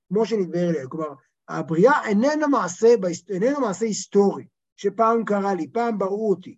כמו 0.08 0.26
שנדבר 0.26 0.70
אליהם. 0.70 0.90
כלומר, 0.90 1.14
הבריאה 1.50 2.08
איננה 2.08 2.48
מעשה, 2.48 2.96
איננו 3.30 3.62
מעשה 3.62 3.86
היסטורי, 3.86 4.48
שפעם 4.76 5.26
קרה 5.26 5.54
לי, 5.54 5.68
פעם 5.72 5.98
בראו 5.98 6.30
אותי. 6.30 6.58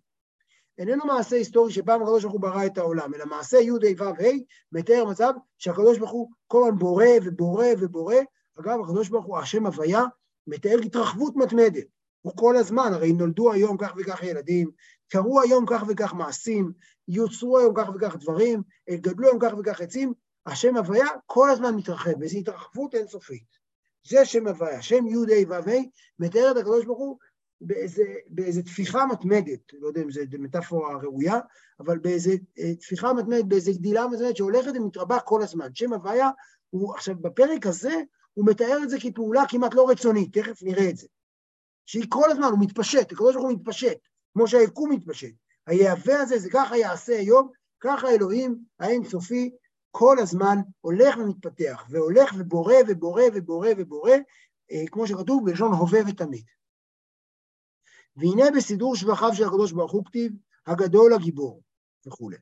איננו 0.78 1.06
מעשה 1.06 1.36
היסטורי 1.36 1.72
שפעם 1.72 2.02
הקדוש 2.02 2.22
ברוך 2.22 2.32
הוא 2.32 2.40
ברא 2.40 2.66
את 2.66 2.78
העולם, 2.78 3.14
אלא 3.14 3.26
מעשה 3.26 3.58
י' 3.58 3.70
ה' 3.70 4.02
ו' 4.02 4.04
ה' 4.04 4.38
מתאר 4.72 5.04
מצב 5.04 5.32
שהקדוש 5.58 5.98
ברוך 5.98 6.10
הוא 6.10 6.30
כל 6.46 6.62
הזמן 6.64 6.78
בורא 6.78 7.04
ובורא 7.24 7.66
ובורא. 7.78 8.14
אגב, 8.60 8.80
הקדוש 8.80 9.08
ברוך 9.08 9.26
הוא, 9.26 9.38
השם 9.38 9.66
הוויה, 9.66 10.04
מתאר 10.46 10.78
התרחבות 10.84 11.36
מתמדת. 11.36 11.84
הוא 12.22 12.32
כל 12.36 12.56
הזמן, 12.56 12.92
הרי 12.92 13.12
נולדו 13.12 13.52
היום 13.52 13.76
כך 13.76 13.94
וכך 13.96 14.22
ילדים, 14.22 14.70
קרו 15.08 15.40
היום 15.40 15.64
כך 15.66 15.82
וכך 15.88 16.14
מעשים, 16.14 16.72
יוצרו 17.08 17.58
היום 17.58 17.74
כך 17.76 17.88
וכך 17.94 18.16
דברים, 18.16 18.62
גדלו 18.90 19.28
היום 19.28 19.38
כך 19.38 19.52
וכך 19.58 19.80
עצים, 19.80 20.12
השם 20.46 20.76
הוויה 20.76 21.06
כל 21.26 21.50
הזמן 21.50 21.74
מתרחב, 21.74 22.12
וזו 22.20 22.38
התרחבות 22.38 22.94
אינסופית. 22.94 23.58
זה 24.08 24.24
שם 24.24 24.46
הוויה, 24.46 24.82
שם 24.82 25.06
י' 25.06 25.14
ה' 25.14 25.48
ו' 25.48 25.54
ה', 25.54 25.82
מתאר 26.18 26.50
את 26.50 26.56
הקדוש 26.56 26.84
ברוך 26.84 26.98
הוא 26.98 27.18
באיזה, 27.60 28.04
באיזה 28.28 28.62
תפיחה 28.62 29.06
מתמדת, 29.06 29.60
לא 29.72 29.88
יודע 29.88 30.02
אם 30.02 30.10
זו 30.10 30.20
מטאפורה 30.38 30.96
ראויה, 31.02 31.38
אבל 31.80 31.98
באיזה 31.98 32.32
אה, 32.58 32.74
תפיחה 32.74 33.12
מתמדת, 33.12 33.44
באיזה 33.44 33.72
גדילה 33.72 34.06
מתמדת 34.06 34.36
שהולכת 34.36 34.70
ומתרבה 34.74 35.20
כל 35.20 35.42
הזמן. 35.42 35.68
שם 35.74 35.92
הוויה 35.92 36.30
הוא, 36.70 36.94
עכשיו 36.94 37.14
בפרק 37.20 37.66
הזה, 37.66 37.94
הוא 38.34 38.46
מתאר 38.46 38.78
את 38.82 38.90
זה 38.90 38.96
כפעולה 39.00 39.42
כמעט 39.48 39.74
לא 39.74 39.90
רצונית, 39.90 40.38
תכף 40.38 40.62
נראה 40.62 40.90
את 40.90 40.96
זה. 40.96 41.06
שהיא 41.86 42.06
כל 42.08 42.30
הזמן, 42.30 42.48
הוא 42.50 42.58
מתפשט, 42.60 43.12
הקדוש 43.12 43.34
ברוך 43.34 43.46
הוא 43.46 43.54
מתפשט, 43.54 43.98
כמו 44.34 44.48
שהיקום 44.48 44.92
מתפשט. 44.92 45.34
היהווה 45.66 46.20
הזה, 46.20 46.38
זה 46.38 46.50
ככה 46.50 46.76
יעשה 46.76 47.18
היום, 47.18 47.48
ככה 47.80 48.08
אלוהים 48.08 48.58
האינסופי 48.80 49.50
כל 49.90 50.18
הזמן 50.18 50.58
הולך 50.80 51.16
ומתפתח, 51.16 51.86
והולך 51.90 52.34
ובורא 52.38 52.74
ובורא 52.88 53.22
ובורא 53.34 53.68
ובורא, 53.76 54.12
אה, 54.72 54.84
כמו 54.90 55.06
שכתוב 55.06 55.44
בלשון 55.44 55.72
הווה 55.72 56.00
ותמיד. 56.08 56.44
והנה 58.18 58.50
בסידור 58.56 58.96
שבחיו 58.96 59.34
של 59.34 59.44
הקדוש 59.44 59.72
ברוך 59.72 59.92
הוא 59.92 60.04
כתיב, 60.04 60.32
הגדול 60.66 61.12
הגיבור, 61.12 61.62
וכולי. 62.06 62.36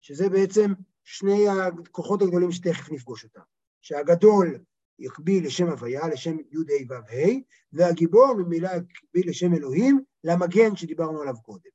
שזה 0.00 0.28
בעצם 0.28 0.72
שני 1.04 1.48
הכוחות 1.48 2.22
הגדולים 2.22 2.52
שתכף 2.52 2.92
נפגוש 2.92 3.24
אותם. 3.24 3.40
שהגדול 3.80 4.58
יקביל 4.98 5.46
לשם 5.46 5.68
הוויה, 5.68 6.08
לשם 6.08 6.36
י' 6.38 6.56
ה' 6.56 6.92
ו' 6.92 6.94
ה', 6.94 7.40
והגיבור 7.72 8.34
ממילא 8.34 8.68
יקביל 8.68 9.30
לשם 9.30 9.54
אלוהים, 9.54 10.00
למגן 10.24 10.76
שדיברנו 10.76 11.22
עליו 11.22 11.34
קודם. 11.42 11.70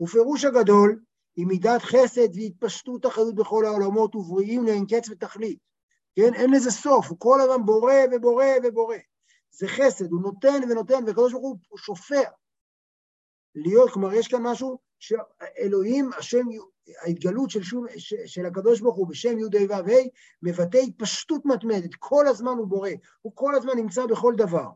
ופירוש 0.00 0.44
הגדול 0.44 1.00
היא 1.36 1.46
מידת 1.46 1.82
חסד 1.82 2.28
והתפשטות 2.36 3.06
אחריות 3.06 3.34
בכל 3.34 3.64
העולמות 3.64 4.14
ובריאים 4.14 4.64
לאין 4.64 4.86
קץ 4.86 5.08
ותכלית. 5.10 5.58
כן? 6.14 6.34
אין 6.34 6.50
לזה 6.50 6.70
סוף, 6.70 7.08
הוא 7.08 7.18
כל 7.18 7.40
הזמן 7.40 7.66
בורא 7.66 7.94
ובורא 8.12 8.44
ובורא. 8.64 8.96
זה 9.50 9.68
חסד, 9.68 10.10
הוא 10.10 10.22
נותן 10.22 10.60
ונותן, 10.70 11.04
והקדוש 11.06 11.32
ברוך 11.32 11.58
הוא 11.68 11.78
שופע. 11.78 12.22
להיות, 13.56 13.90
כלומר, 13.90 14.14
יש 14.14 14.28
כאן 14.28 14.42
משהו 14.42 14.78
שאלוהים, 14.98 16.10
השם, 16.18 16.46
ההתגלות 17.02 17.50
של, 17.50 17.62
שום, 17.62 17.86
של 18.26 18.46
הקדוש 18.46 18.80
ברוך 18.80 18.96
הוא 18.96 19.08
בשם 19.08 19.38
י' 19.38 19.42
ה' 19.42 19.66
ו' 19.68 19.90
ה', 19.90 19.94
מבטא 20.42 20.78
התפשטות 20.78 21.46
מתמדת, 21.46 21.90
כל 21.98 22.26
הזמן 22.26 22.52
הוא 22.58 22.66
בורא, 22.66 22.90
הוא 23.22 23.32
כל 23.34 23.54
הזמן 23.54 23.72
נמצא 23.76 24.06
בכל 24.06 24.34
דבר. 24.36 24.68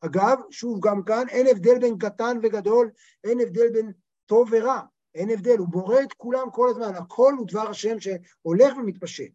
אגב, 0.00 0.38
שוב, 0.50 0.78
גם 0.86 1.02
כאן 1.02 1.28
אין 1.28 1.46
הבדל 1.46 1.78
בין 1.78 1.98
קטן 1.98 2.38
וגדול, 2.42 2.90
אין 3.24 3.40
הבדל 3.40 3.70
בין 3.72 3.92
טוב 4.26 4.48
ורע, 4.52 4.80
אין 5.14 5.30
הבדל, 5.30 5.58
הוא 5.58 5.68
בורא 5.68 6.00
את 6.00 6.12
כולם 6.12 6.50
כל 6.50 6.68
הזמן, 6.68 6.94
הכל 6.94 7.34
הוא 7.38 7.46
דבר 7.46 7.68
השם 7.68 7.96
שהולך 8.00 8.76
ומתפשט. 8.76 9.32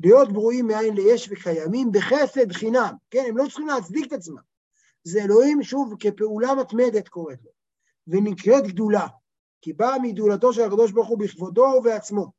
להיות 0.00 0.32
ברואים 0.32 0.66
מאין 0.66 0.94
ליש 0.94 1.28
וקיימים 1.32 1.92
בחסד 1.92 2.52
חינם, 2.52 2.94
כן, 3.10 3.24
הם 3.28 3.36
לא 3.36 3.44
צריכים 3.44 3.66
להצדיק 3.66 4.06
את 4.06 4.12
עצמם. 4.12 4.42
זה 5.04 5.22
אלוהים, 5.24 5.62
שוב, 5.62 5.94
כפעולה 6.00 6.54
מתמדת 6.54 7.08
קוראת 7.08 7.38
לו. 7.44 7.59
ונקראת 8.10 8.66
גדולה, 8.66 9.06
כי 9.62 9.72
באה 9.72 9.98
מגדולתו 9.98 10.52
של 10.52 10.62
הקדוש 10.62 10.92
ברוך 10.92 11.08
הוא 11.08 11.18
בכבודו 11.18 11.62
ובעצמו. 11.62 12.32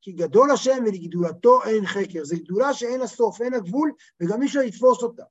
כי 0.00 0.12
גדול 0.12 0.50
השם 0.50 0.84
ולגדולתו 0.86 1.62
אין 1.64 1.86
חקר. 1.86 2.24
זו 2.24 2.36
גדולה 2.36 2.74
שאין 2.74 3.00
לה 3.00 3.06
סוף, 3.06 3.40
אין 3.40 3.52
לה 3.52 3.58
גבול, 3.58 3.92
וגם 4.20 4.42
אי 4.42 4.46
אפשר 4.46 4.60
לתפוס 4.60 5.02
אותה. 5.02 5.22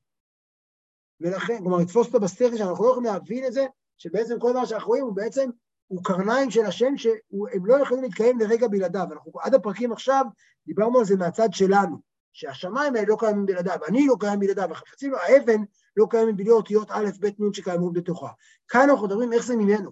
ולכן, 1.22 1.58
כלומר, 1.58 1.78
לתפוס 1.78 2.08
אותה 2.08 2.20
בשכל, 2.20 2.58
שאנחנו 2.58 2.86
לא 2.86 2.90
יכולים 2.90 3.14
להבין 3.14 3.46
את 3.46 3.54
זה, 3.54 3.66
שבעצם 3.98 4.40
כל 4.40 4.52
דבר 4.52 4.66
שאנחנו 4.66 4.88
רואים 4.88 5.04
הוא 5.04 5.16
בעצם, 5.16 5.50
הוא 5.88 6.04
קרניים 6.04 6.52
של 6.52 6.66
השם, 6.66 6.98
שהם 6.98 7.66
לא 7.66 7.76
יכולים 7.82 8.04
להתקיים 8.04 8.40
לרגע 8.40 8.68
בלעדיו. 8.68 9.08
אנחנו 9.12 9.32
עד 9.42 9.54
הפרקים 9.54 9.92
עכשיו 9.92 10.26
דיברנו 10.66 11.00
על 11.00 11.06
זה 11.06 11.16
מהצד 11.16 11.50
שלנו, 11.52 11.98
שהשמיים 12.34 12.96
האלה 12.96 13.08
לא 13.08 13.16
קיימים 13.20 13.46
בלעדיו, 13.46 13.80
אני 13.88 14.08
לא 14.08 14.16
קיים 14.20 14.40
בלעדיו, 14.40 14.72
החפצים, 14.72 15.14
האבן 15.16 15.62
לא 15.98 16.08
קיימת 16.10 16.36
בלי 16.36 16.50
אותיות 16.50 16.92
א', 16.92 17.10
ב', 17.20 17.26
נ' 17.26 17.54
שקיימות 17.54 17.94
בתוכה. 17.94 18.30
כאן 18.68 18.90
אנחנו 18.90 19.08
מדברים 19.08 19.34
איך 19.34 19.46
זה 19.46 19.56
ממנו. 19.56 19.92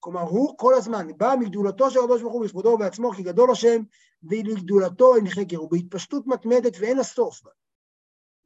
כלומר, 0.00 0.20
הוא 0.20 0.58
כל 0.58 0.74
הזמן 0.74 1.06
בא 1.16 1.34
מגדולתו 1.40 1.90
של 1.90 1.98
הקדוש 1.98 2.22
ברוך 2.22 2.34
הוא 2.34 2.44
בכבודו 2.44 2.68
ובעצמו, 2.68 3.12
כי 3.12 3.22
גדול 3.22 3.50
השם, 3.50 3.82
ולגדולתו 4.22 5.16
אין 5.16 5.30
חקר, 5.30 5.56
הוא 5.56 5.70
בהתפשטות 5.70 6.26
מתמדת 6.26 6.76
ואין 6.80 6.96
לה 6.96 7.02
סוף. 7.02 7.42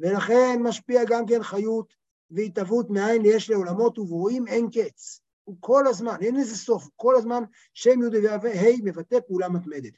ולכן 0.00 0.60
משפיע 0.62 1.04
גם 1.04 1.26
כן 1.26 1.42
חיות 1.42 1.94
והתהוות 2.30 2.90
מאין 2.90 3.22
יש 3.24 3.50
לעולמות 3.50 3.98
וברואים 3.98 4.46
אין 4.46 4.70
קץ. 4.70 5.20
הוא 5.44 5.56
כל 5.60 5.86
הזמן, 5.86 6.16
אין 6.20 6.36
לזה 6.36 6.56
סוף, 6.56 6.88
כל 6.96 7.16
הזמן 7.16 7.42
שם 7.74 8.02
י' 8.02 8.28
וה' 8.42 8.76
מבטא 8.84 9.20
פעולה 9.26 9.48
מתמדת. 9.48 9.92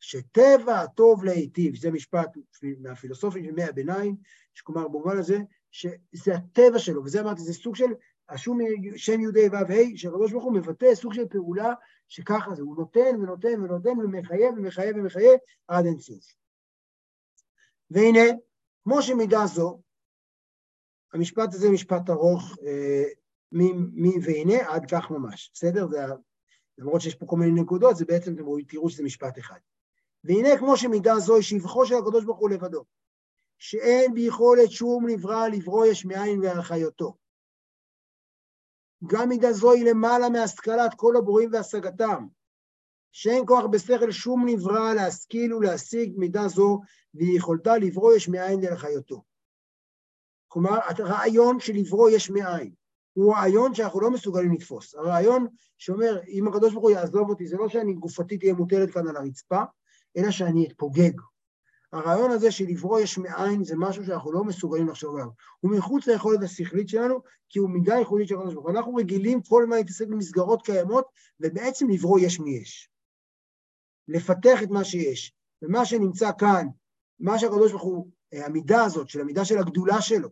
שטבע 0.00 0.80
הטוב 0.80 1.24
להיטיב, 1.24 1.76
זה 1.76 1.90
משפט 1.90 2.28
מהפילוסופים 2.78 3.42
של 3.42 3.48
ימי 3.48 3.64
הביניים, 3.64 4.16
שכלומר 4.54 4.88
במובן 4.88 5.18
הזה 5.18 5.38
שזה 5.76 6.34
הטבע 6.34 6.78
שלו, 6.78 7.04
וזה 7.04 7.20
אמרתי, 7.20 7.40
זה 7.40 7.52
סוג 7.52 7.76
של 7.76 7.92
השום 8.28 8.58
שם 8.96 9.20
יהודי 9.20 9.48
ו' 9.48 9.56
ה', 9.56 9.96
שהקדוש 9.96 10.32
ברוך 10.32 10.44
הוא 10.44 10.54
מבטא 10.54 10.94
סוג 10.94 11.14
של 11.14 11.28
פעולה 11.28 11.74
שככה 12.08 12.54
זה, 12.54 12.62
הוא 12.62 12.76
נותן 12.76 13.20
ונותן 13.22 13.60
ונותן 13.60 13.98
ומחייב 13.98 14.54
ומחייב 14.56 14.96
ומחייב 14.96 15.38
עד 15.68 15.86
אין 15.86 15.98
סוף. 15.98 16.24
והנה, 17.90 18.20
כמו 18.84 19.02
שמידה 19.02 19.46
זו, 19.46 19.80
המשפט 21.12 21.54
הזה 21.54 21.70
משפט 21.70 22.10
ארוך, 22.10 22.56
אה, 22.66 23.04
מי 23.52 24.12
והנה 24.22 24.74
עד 24.74 24.90
כך 24.90 25.10
ממש, 25.10 25.50
בסדר? 25.54 25.86
זה, 25.88 25.98
למרות 26.78 27.00
שיש 27.00 27.14
פה 27.14 27.26
כל 27.26 27.36
מיני 27.36 27.60
נקודות, 27.60 27.96
זה 27.96 28.04
בעצם, 28.04 28.34
אתם 28.34 28.44
תראו 28.68 28.90
שזה 28.90 29.02
משפט 29.02 29.38
אחד. 29.38 29.58
והנה 30.24 30.58
כמו 30.58 30.76
שמידה 30.76 31.18
זו 31.18 31.34
היא 31.34 31.42
שבחו 31.42 31.86
של 31.86 31.94
הקדוש 31.94 32.24
ברוך 32.24 32.38
הוא 32.38 32.50
לבדו, 32.50 32.84
שאין 33.58 34.14
ביכולת 34.14 34.70
שום 34.70 35.06
נברא 35.08 35.48
לברוא 35.48 35.86
יש 35.86 36.04
מאין 36.04 36.40
והחיותו. 36.40 37.16
גם 39.06 39.28
מידה 39.28 39.52
זו 39.52 39.72
היא 39.72 39.84
למעלה 39.84 40.28
מהשכלת 40.28 40.94
כל 40.96 41.16
הבורים 41.16 41.50
והשגתם, 41.52 42.26
שאין 43.12 43.44
כוח 43.46 43.64
בשכל 43.64 44.10
שום 44.10 44.48
נברא 44.48 44.94
להשכיל 44.94 45.54
ולהשיג 45.54 46.12
מידה 46.16 46.48
זו, 46.48 46.80
והיא 47.14 47.38
יכולתה 47.38 47.78
לברוא 47.78 48.14
יש 48.14 48.28
מאין 48.28 48.58
ולחיותו. 48.58 49.22
כלומר, 50.48 50.78
הרעיון 50.98 51.60
של 51.60 51.72
לברוא 51.72 52.10
יש 52.10 52.30
מאין, 52.30 52.72
הוא 53.12 53.34
רעיון 53.34 53.74
שאנחנו 53.74 54.00
לא 54.00 54.10
מסוגלים 54.10 54.52
לתפוס. 54.52 54.94
הרעיון 54.94 55.46
שאומר, 55.78 56.20
אם 56.28 56.48
הקדוש 56.48 56.72
ברוך 56.72 56.84
הוא 56.84 56.90
יעזוב 56.90 57.30
אותי, 57.30 57.46
זה 57.46 57.56
לא 57.56 57.68
שאני 57.68 57.94
גופתי 57.94 58.38
תהיה 58.38 58.54
מוטלת 58.54 58.90
כאן 58.90 59.08
על 59.08 59.16
הרצפה, 59.16 59.62
אלא 60.16 60.30
שאני 60.30 60.66
אתפוגג. 60.66 61.20
הרעיון 61.92 62.30
הזה 62.30 62.50
של 62.50 62.64
לברוא 62.68 63.00
יש 63.00 63.18
מאין 63.18 63.64
זה 63.64 63.74
משהו 63.76 64.04
שאנחנו 64.06 64.32
לא 64.32 64.44
מסוגלים 64.44 64.88
לחשוב 64.88 65.14
עליו. 65.16 65.28
הוא 65.60 65.70
מחוץ 65.70 66.06
ליכולת 66.06 66.42
השכלית 66.42 66.88
שלנו, 66.88 67.20
כי 67.48 67.58
הוא 67.58 67.70
מידה 67.70 67.94
ייחודית 67.94 68.28
של 68.28 68.34
הקדוש 68.34 68.54
ברוך 68.54 68.66
הוא. 68.66 68.76
אנחנו 68.76 68.94
רגילים 68.94 69.42
כל 69.42 69.62
הזמן 69.62 69.76
להתעסק 69.76 70.06
במסגרות 70.06 70.62
קיימות, 70.62 71.06
ובעצם 71.40 71.88
לברוא 71.88 72.20
יש 72.20 72.40
מיש. 72.40 72.90
לפתח 74.08 74.62
את 74.62 74.70
מה 74.70 74.84
שיש. 74.84 75.32
ומה 75.62 75.84
שנמצא 75.84 76.30
כאן, 76.38 76.66
מה 77.20 77.38
שהקדוש 77.38 77.70
ברוך 77.70 77.82
הוא, 77.82 78.10
המידה 78.32 78.84
הזאת, 78.84 79.08
של 79.08 79.20
המידה 79.20 79.44
של 79.44 79.58
הגדולה 79.58 80.02
שלו, 80.02 80.28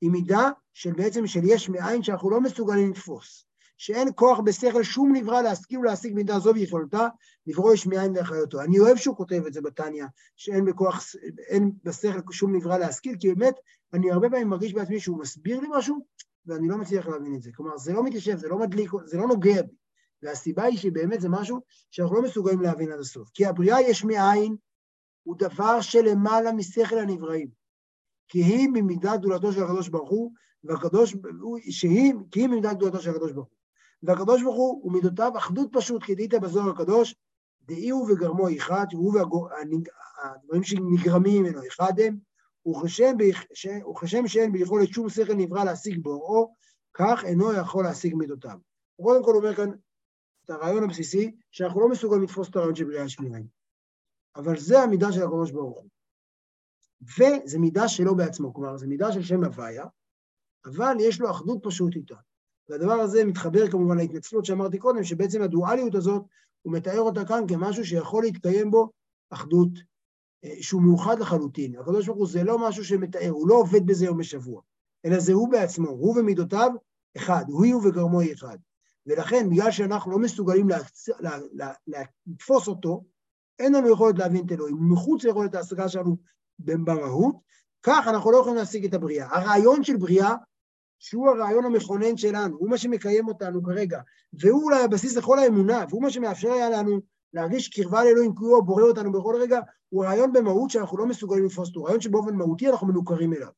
היא 0.00 0.10
מידה 0.10 0.50
של 0.74 0.92
בעצם 0.92 1.26
של 1.26 1.40
יש 1.44 1.68
מאין 1.68 2.02
שאנחנו 2.02 2.30
לא 2.30 2.40
מסוגלים 2.40 2.90
לתפוס. 2.90 3.46
שאין 3.76 4.08
כוח 4.14 4.40
בשכל 4.40 4.82
שום 4.82 5.16
נברא 5.16 5.42
להשכיל 5.42 5.78
ולהשיג 5.78 6.14
מידה 6.14 6.38
זו 6.38 6.54
ויכולתה, 6.54 7.08
לברוא 7.46 7.74
יש 7.74 7.86
מאין 7.86 8.12
ואחריותו. 8.16 8.60
אני 8.60 8.80
אוהב 8.80 8.96
שהוא 8.96 9.16
כותב 9.16 9.42
את 9.46 9.52
זה 9.52 9.60
בתניא, 9.60 10.04
שאין 10.36 10.64
בכוח, 10.64 11.04
אין 11.48 11.72
בשכל 11.84 12.32
שום 12.32 12.56
נברא 12.56 12.78
להשכיל, 12.78 13.16
כי 13.20 13.34
באמת, 13.34 13.54
אני 13.92 14.10
הרבה 14.10 14.30
פעמים 14.30 14.48
מרגיש 14.48 14.74
בעצמי 14.74 15.00
שהוא 15.00 15.18
מסביר 15.18 15.60
לי 15.60 15.68
משהו, 15.70 15.98
ואני 16.46 16.68
לא 16.68 16.78
מצליח 16.78 17.06
להבין 17.06 17.34
את 17.34 17.42
זה. 17.42 17.50
כלומר, 17.54 17.76
זה 17.76 17.92
לא 17.92 18.04
מתיישב, 18.04 18.36
זה 18.36 18.48
לא 18.48 18.58
מדליק, 18.58 18.90
זה 19.04 19.16
לא 19.16 19.26
נוגע 19.26 19.62
בי. 19.62 19.74
והסיבה 20.22 20.62
היא 20.62 20.78
שבאמת 20.78 21.20
זה 21.20 21.28
משהו 21.28 21.60
שאנחנו 21.90 22.16
לא 22.16 22.22
מסוגלים 22.22 22.60
להבין 22.60 22.92
עד 22.92 22.98
הסוף. 22.98 23.30
כי 23.34 23.46
הבריאה 23.46 23.80
יש 23.80 24.04
מאין 24.04 24.56
הוא 25.22 25.36
דבר 25.38 25.80
שלמעלה 25.80 26.52
משכל 26.52 26.98
הנבראים. 26.98 27.48
כי 28.28 28.42
היא 28.42 28.68
ממידת 28.68 29.20
גדולתו 29.20 29.52
של 29.52 29.62
הקדוש 29.62 29.88
ברוך 29.88 30.10
הוא, 30.10 30.32
והקדוש, 30.64 31.16
שהיא, 31.70 32.14
כי 32.30 32.40
היא 32.40 32.48
ממידת 32.48 32.76
גדולתו 32.76 33.00
של 33.00 33.10
הקדוש 33.10 33.32
ברוך 33.32 33.48
הוא. 33.48 33.63
והקדוש 34.04 34.42
ברוך 34.42 34.56
הוא 34.56 34.86
ומידותיו 34.86 35.32
אחדות 35.36 35.68
פשוט, 35.72 36.02
כדאית 36.06 36.34
בזוהר 36.34 36.70
הקדוש, 36.70 37.14
דאי 37.62 37.88
הוא 37.88 38.10
וגרמו 38.10 38.56
אחד, 38.56 38.86
הוא 38.92 39.14
והדברים 39.14 40.62
שנגרמים 40.62 41.42
ממנו 41.42 41.60
אחד 41.66 41.92
הם, 42.00 42.18
וכשם 43.90 44.26
שאין 44.26 44.52
ביכולת 44.52 44.88
שום 44.88 45.08
שכל 45.08 45.34
נברא 45.34 45.64
להשיג 45.64 46.02
בוראו, 46.02 46.54
כך 46.94 47.24
אינו 47.24 47.52
יכול 47.52 47.84
להשיג 47.84 48.14
מידותיו. 48.14 48.58
הוא 48.96 49.06
קודם 49.06 49.24
כל 49.24 49.36
אומר 49.36 49.54
כאן 49.54 49.70
את 50.44 50.50
הרעיון 50.50 50.84
הבסיסי, 50.84 51.34
שאנחנו 51.50 51.80
לא 51.80 51.88
מסוגלים 51.88 52.22
לתפוס 52.22 52.48
את 52.48 52.56
הרעיון 52.56 52.74
של 52.74 52.84
בריאה 52.84 53.08
שמיריים. 53.08 53.46
אבל 54.36 54.58
זה 54.58 54.78
המידה 54.78 55.12
של 55.12 55.22
הקדוש 55.22 55.50
ברוך 55.50 55.78
הוא. 55.78 55.88
וזה 57.18 57.58
מידה 57.58 57.88
שלו 57.88 58.16
בעצמו, 58.16 58.54
כלומר, 58.54 58.76
זה 58.76 58.86
מידה 58.86 59.12
של 59.12 59.22
שם 59.22 59.44
הוויה, 59.44 59.84
אבל 60.64 60.96
יש 61.00 61.20
לו 61.20 61.30
אחדות 61.30 61.58
פשוט 61.62 61.96
איתה. 61.96 62.16
והדבר 62.68 62.92
הזה 62.92 63.24
מתחבר 63.24 63.70
כמובן 63.70 63.96
להתנצלות 63.96 64.44
שאמרתי 64.44 64.78
קודם, 64.78 65.04
שבעצם 65.04 65.42
הדואליות 65.42 65.94
הזאת, 65.94 66.22
הוא 66.62 66.72
מתאר 66.72 67.00
אותה 67.00 67.24
כאן 67.24 67.44
כמשהו 67.48 67.84
שיכול 67.84 68.22
להתקיים 68.22 68.70
בו 68.70 68.90
אחדות, 69.30 69.68
אה, 70.44 70.54
שהוא 70.60 70.82
מאוחד 70.82 71.18
לחלוטין. 71.18 71.78
הקדוש 71.78 72.06
ברוך 72.06 72.18
הוא 72.18 72.26
זה 72.26 72.44
לא 72.44 72.68
משהו 72.68 72.84
שמתאר, 72.84 73.30
הוא 73.30 73.48
לא 73.48 73.54
עובד 73.54 73.86
בזה 73.86 74.04
יום 74.04 74.18
בשבוע, 74.18 74.62
אלא 75.04 75.18
זה 75.18 75.32
הוא 75.32 75.52
בעצמו, 75.52 75.88
הוא 75.88 76.18
ומידותיו 76.18 76.70
אחד, 77.16 77.44
הוא 77.48 77.66
הוא 77.66 77.88
וגרמו 77.88 78.20
אחד. 78.32 78.58
ולכן, 79.06 79.50
בגלל 79.50 79.70
שאנחנו 79.70 80.10
לא 80.12 80.18
מסוגלים 80.18 80.68
להצ... 80.68 81.08
לה... 81.20 81.38
לה... 81.86 82.02
לתפוס 82.26 82.68
אותו, 82.68 83.04
אין 83.58 83.74
לנו 83.74 83.92
יכולת 83.92 84.18
להבין 84.18 84.46
את 84.46 84.52
אלוהים. 84.52 84.76
מחוץ 84.92 85.24
ליכולת 85.24 85.54
ההשגה 85.54 85.88
שלנו 85.88 86.16
במהות, 86.58 87.34
כך 87.82 88.08
אנחנו 88.08 88.32
לא 88.32 88.36
יכולים 88.36 88.56
להשיג 88.56 88.84
את 88.84 88.94
הבריאה. 88.94 89.36
הרעיון 89.36 89.84
של 89.84 89.96
בריאה, 89.96 90.34
שהוא 90.98 91.28
הרעיון 91.28 91.64
המכונן 91.64 92.16
שלנו, 92.16 92.56
הוא 92.58 92.70
מה 92.70 92.78
שמקיים 92.78 93.28
אותנו 93.28 93.62
כרגע, 93.62 94.00
והוא 94.32 94.62
אולי 94.62 94.84
הבסיס 94.84 95.16
לכל 95.16 95.38
האמונה, 95.38 95.84
והוא 95.88 96.02
מה 96.02 96.10
שמאפשר 96.10 96.52
היה 96.52 96.70
לנו 96.70 97.00
להרגיש 97.32 97.68
קרבה 97.68 98.04
לאלוהים, 98.04 98.34
כי 98.34 98.44
הוא 98.44 98.62
בורא 98.62 98.82
אותנו 98.82 99.12
בכל 99.12 99.36
רגע, 99.40 99.60
הוא 99.88 100.04
רעיון 100.04 100.32
במהות 100.32 100.70
שאנחנו 100.70 100.98
לא 100.98 101.06
מסוגלים 101.06 101.44
לתפוס 101.44 101.68
אותו, 101.68 101.84
רעיון 101.84 102.00
שבאופן 102.00 102.34
מהותי 102.34 102.68
אנחנו 102.68 102.86
מנוכרים 102.86 103.32
אליו. 103.32 103.48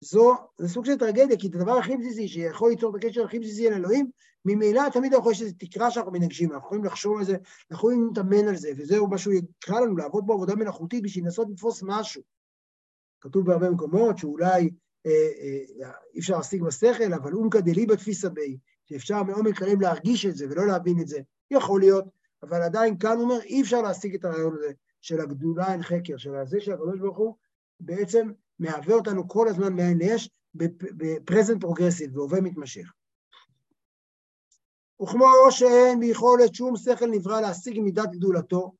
זו, 0.00 0.34
זה 0.58 0.68
סוג 0.68 0.84
של 0.84 0.98
טרגדיה, 0.98 1.36
כי 1.36 1.48
את 1.48 1.54
הדבר 1.54 1.72
הכי 1.72 1.96
בסיסי 1.96 2.28
שיכול 2.28 2.70
ליצור 2.70 2.96
את 2.96 3.04
הקשר 3.04 3.24
הכי 3.24 3.38
בסיסי 3.38 3.68
אל 3.68 3.74
אלוהים, 3.74 4.10
ממילא 4.44 4.88
תמיד 4.92 5.14
אנחנו 5.14 5.30
יש 5.30 5.42
איזו 5.42 5.54
תקרה 5.58 5.90
שאנחנו 5.90 6.12
מנגשים, 6.12 6.52
אנחנו 6.52 6.66
יכולים 6.66 6.84
לחשוב 6.84 7.18
על 7.18 7.24
זה, 7.24 7.32
אנחנו 7.32 7.48
יכולים 7.70 8.06
להתאמן 8.06 8.48
על 8.48 8.56
זה, 8.56 8.70
וזהו 8.76 9.08
מה 9.08 9.18
שהוא 9.18 9.34
יקרא 9.34 9.80
לנו, 9.80 9.96
לעבוד 9.96 10.26
בעבודה 10.26 10.54
מלאכותית 10.54 11.02
בשביל 11.02 11.24
לנסות 11.24 11.48
לתפוס 11.50 11.82
משהו. 11.86 12.22
כתוב 13.20 13.46
בהרבה 13.46 13.70
מקומות 13.70 14.18
שאולי 14.18 14.70
אי 15.04 16.18
אפשר 16.18 16.36
להשיג 16.36 16.62
בשכל, 16.62 17.12
אבל 17.12 17.32
אונקא 17.32 17.60
דליבא 17.60 17.94
תפיסא 17.94 18.28
בי, 18.28 18.58
שאפשר 18.84 19.22
מעומק 19.22 19.62
הלב 19.62 19.80
להרגיש 19.80 20.26
את 20.26 20.36
זה 20.36 20.46
ולא 20.50 20.66
להבין 20.66 21.00
את 21.00 21.08
זה, 21.08 21.20
יכול 21.50 21.80
להיות, 21.80 22.04
אבל 22.42 22.62
עדיין 22.62 22.98
כאן 22.98 23.16
הוא 23.16 23.22
אומר, 23.22 23.40
אי 23.42 23.62
אפשר 23.62 23.82
להשיג 23.82 24.14
את 24.14 24.24
הרעיון 24.24 24.54
הזה 24.54 24.72
של 25.00 25.20
הגדולה 25.20 25.72
אין 25.72 25.82
חקר, 25.82 26.16
של 26.16 26.34
הזה 26.34 26.60
של 26.60 26.72
הקדוש 26.72 27.00
ברוך 27.00 27.18
הוא, 27.18 27.34
בעצם 27.80 28.32
מהווה 28.58 28.94
אותנו 28.94 29.28
כל 29.28 29.48
הזמן 29.48 29.72
מאין 29.72 29.98
ליש 29.98 30.30
ב 30.54 30.67
present 30.67 31.60
progressive, 31.60 32.14
בהווה 32.14 32.40
מתמשך. 32.40 32.92
וכמו 35.02 35.26
שאין 35.50 36.00
ביכולת 36.00 36.54
שום 36.54 36.76
שכל 36.76 37.06
נברא 37.10 37.40
להשיג 37.40 37.80
מידת 37.80 38.10
גדולתו, 38.10 38.72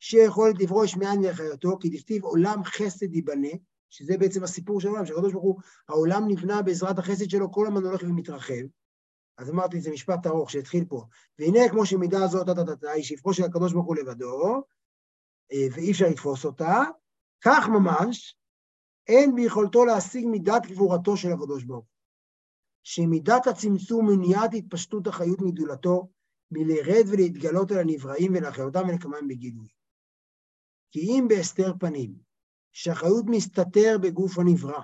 שיכולת 0.00 0.60
לברוא 0.60 0.83
יש 0.83 0.96
מאין 0.96 1.20
ולהחיותו, 1.20 1.78
כדכתיב 1.78 2.24
עולם 2.24 2.64
חסד 2.64 3.14
ייבנה, 3.14 3.48
שזה 3.92 4.18
בעצם 4.18 4.44
הסיפור 4.44 4.80
של 4.80 4.88
העולם, 4.88 5.06
שהקדוש 5.06 5.32
ברוך 5.32 5.44
הוא, 5.44 5.60
העולם 5.88 6.22
נבנה 6.28 6.62
בעזרת 6.62 6.98
החסד 6.98 7.30
שלו, 7.30 7.52
כל 7.52 7.66
הזמן 7.66 7.84
הולך 7.84 8.02
ומתרחב. 8.02 8.64
אז 9.38 9.50
אמרתי, 9.50 9.80
זה 9.80 9.90
משפט 9.90 10.26
ארוך 10.26 10.50
שהתחיל 10.50 10.84
פה. 10.88 11.04
והנה, 11.38 11.68
כמו 11.70 11.86
שמידה 11.86 12.24
הזאת, 12.24 12.46
היא 12.94 13.04
שבחו 13.04 13.34
של 13.34 13.44
הקדוש 13.44 13.72
ברוך 13.72 13.86
הוא 13.86 13.96
לבדו, 13.96 14.62
אה, 15.52 15.66
ואי 15.72 15.90
אפשר 15.90 16.06
לתפוס 16.10 16.44
אותה, 16.44 16.80
כך 17.40 17.68
ממש, 17.68 18.36
אין 19.06 19.34
ביכולתו 19.34 19.84
להשיג 19.84 20.26
מידת 20.26 20.66
גבורתו 20.66 21.16
של 21.16 21.32
הקדוש 21.32 21.64
ברוך 21.64 21.84
הוא. 21.84 21.92
שמידת 22.82 23.46
הצמצום 23.46 24.06
מניעת 24.06 24.54
התפשטות 24.54 25.06
החיות 25.06 25.40
מגדולתו, 25.40 26.08
מלרד 26.50 27.04
ולהתגלות 27.08 27.70
על 27.70 27.78
הנבראים 27.78 28.32
ולאחריותם 28.34 28.88
ולקמם 28.88 29.28
בגילוי. 29.28 29.68
כי 30.90 31.00
אם 31.00 31.26
בהסתר 31.28 31.72
פנים, 31.80 32.31
שהחיות 32.72 33.24
מסתתר 33.28 33.96
בגוף 34.02 34.38
הנברא, 34.38 34.82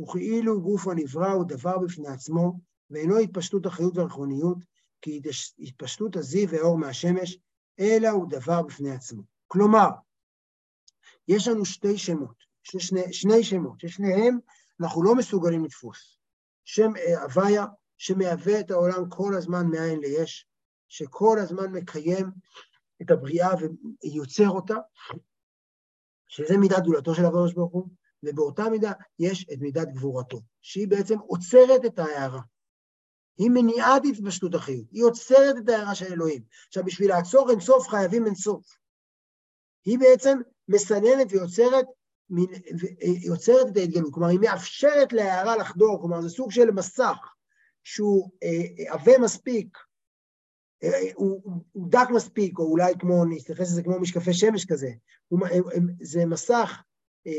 וכאילו 0.00 0.62
גוף 0.62 0.88
הנברא 0.88 1.32
הוא 1.32 1.44
דבר 1.44 1.78
בפני 1.78 2.08
עצמו, 2.08 2.60
ואינו 2.90 3.18
התפשטות 3.18 3.66
החיות 3.66 3.96
והרכוניות, 3.96 4.58
כי 5.02 5.20
התפשטות 5.58 6.16
הזיו 6.16 6.48
והאור 6.48 6.78
מהשמש, 6.78 7.38
אלא 7.80 8.08
הוא 8.08 8.30
דבר 8.30 8.62
בפני 8.62 8.90
עצמו. 8.90 9.22
כלומר, 9.46 9.88
יש 11.28 11.48
לנו 11.48 11.64
שתי 11.64 11.98
שמות, 11.98 12.44
שני, 12.62 13.12
שני 13.12 13.44
שמות, 13.44 13.80
ששניהם 13.80 14.38
אנחנו 14.80 15.02
לא 15.02 15.14
מסוגלים 15.14 15.64
לתפוס. 15.64 16.18
שם 16.64 16.96
אה, 16.96 17.22
הוויה, 17.22 17.66
שמהווה 17.96 18.60
את 18.60 18.70
העולם 18.70 19.08
כל 19.08 19.34
הזמן 19.36 19.66
מאין 19.66 20.00
ליש, 20.00 20.46
שכל 20.88 21.38
הזמן 21.38 21.72
מקיים 21.72 22.30
את 23.02 23.10
הבריאה 23.10 23.48
ויוצר 24.04 24.48
אותה, 24.48 24.74
שזה 26.34 26.56
מידת 26.56 26.82
גדולתו 26.82 27.14
של 27.14 27.24
הקדוש 27.24 27.52
ברוך 27.52 27.72
הוא, 27.72 27.88
ובאותה 28.22 28.68
מידה 28.68 28.92
יש 29.18 29.46
את 29.52 29.58
מידת 29.60 29.88
גבורתו, 29.88 30.40
שהיא 30.62 30.88
בעצם 30.88 31.18
עוצרת 31.18 31.84
את 31.84 31.98
ההערה. 31.98 32.40
היא 33.38 33.50
מניעת 33.50 34.02
התפשטות 34.04 34.54
החיות, 34.54 34.86
היא 34.90 35.04
עוצרת 35.04 35.54
את 35.64 35.68
ההערה 35.68 35.94
של 35.94 36.12
אלוהים. 36.12 36.42
עכשיו, 36.68 36.84
בשביל 36.84 37.08
לעצור 37.08 37.50
אינסוף 37.50 37.88
חייבים 37.88 38.26
אינסוף. 38.26 38.66
היא 39.84 39.98
בעצם 39.98 40.38
מסננת 40.68 41.26
ויוצרת 41.30 41.86
יוצרת 43.24 43.66
את 43.72 43.76
ההתגלות, 43.76 44.12
כלומר 44.12 44.28
היא 44.28 44.40
מאפשרת 44.40 45.12
להערה 45.12 45.56
לחדור, 45.56 45.98
כלומר 46.00 46.20
זה 46.20 46.28
סוג 46.28 46.50
של 46.50 46.70
מסך 46.70 47.16
שהוא 47.82 48.30
אה, 48.42 48.92
עבה 48.92 49.18
מספיק, 49.18 49.78
אה, 49.78 49.82
הוא, 51.14 51.40
הוא 51.72 51.88
דק 51.90 52.08
מספיק, 52.14 52.58
או 52.58 52.64
אולי 52.64 52.94
כמו, 52.98 53.24
נתייחס 53.24 53.70
לזה 53.72 53.82
כמו 53.82 54.00
משקפי 54.00 54.34
שמש 54.34 54.64
כזה, 54.64 54.90
הוא, 55.28 55.40
זה 56.00 56.26
מסך 56.26 56.82
אה, 57.26 57.32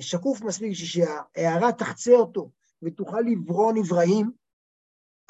שקוף 0.00 0.40
מספיק 0.42 0.72
שההערה 0.72 1.72
תחצה 1.72 2.12
אותו 2.12 2.50
ותוכל 2.82 3.20
לברוא 3.20 3.72
נבראים, 3.72 4.30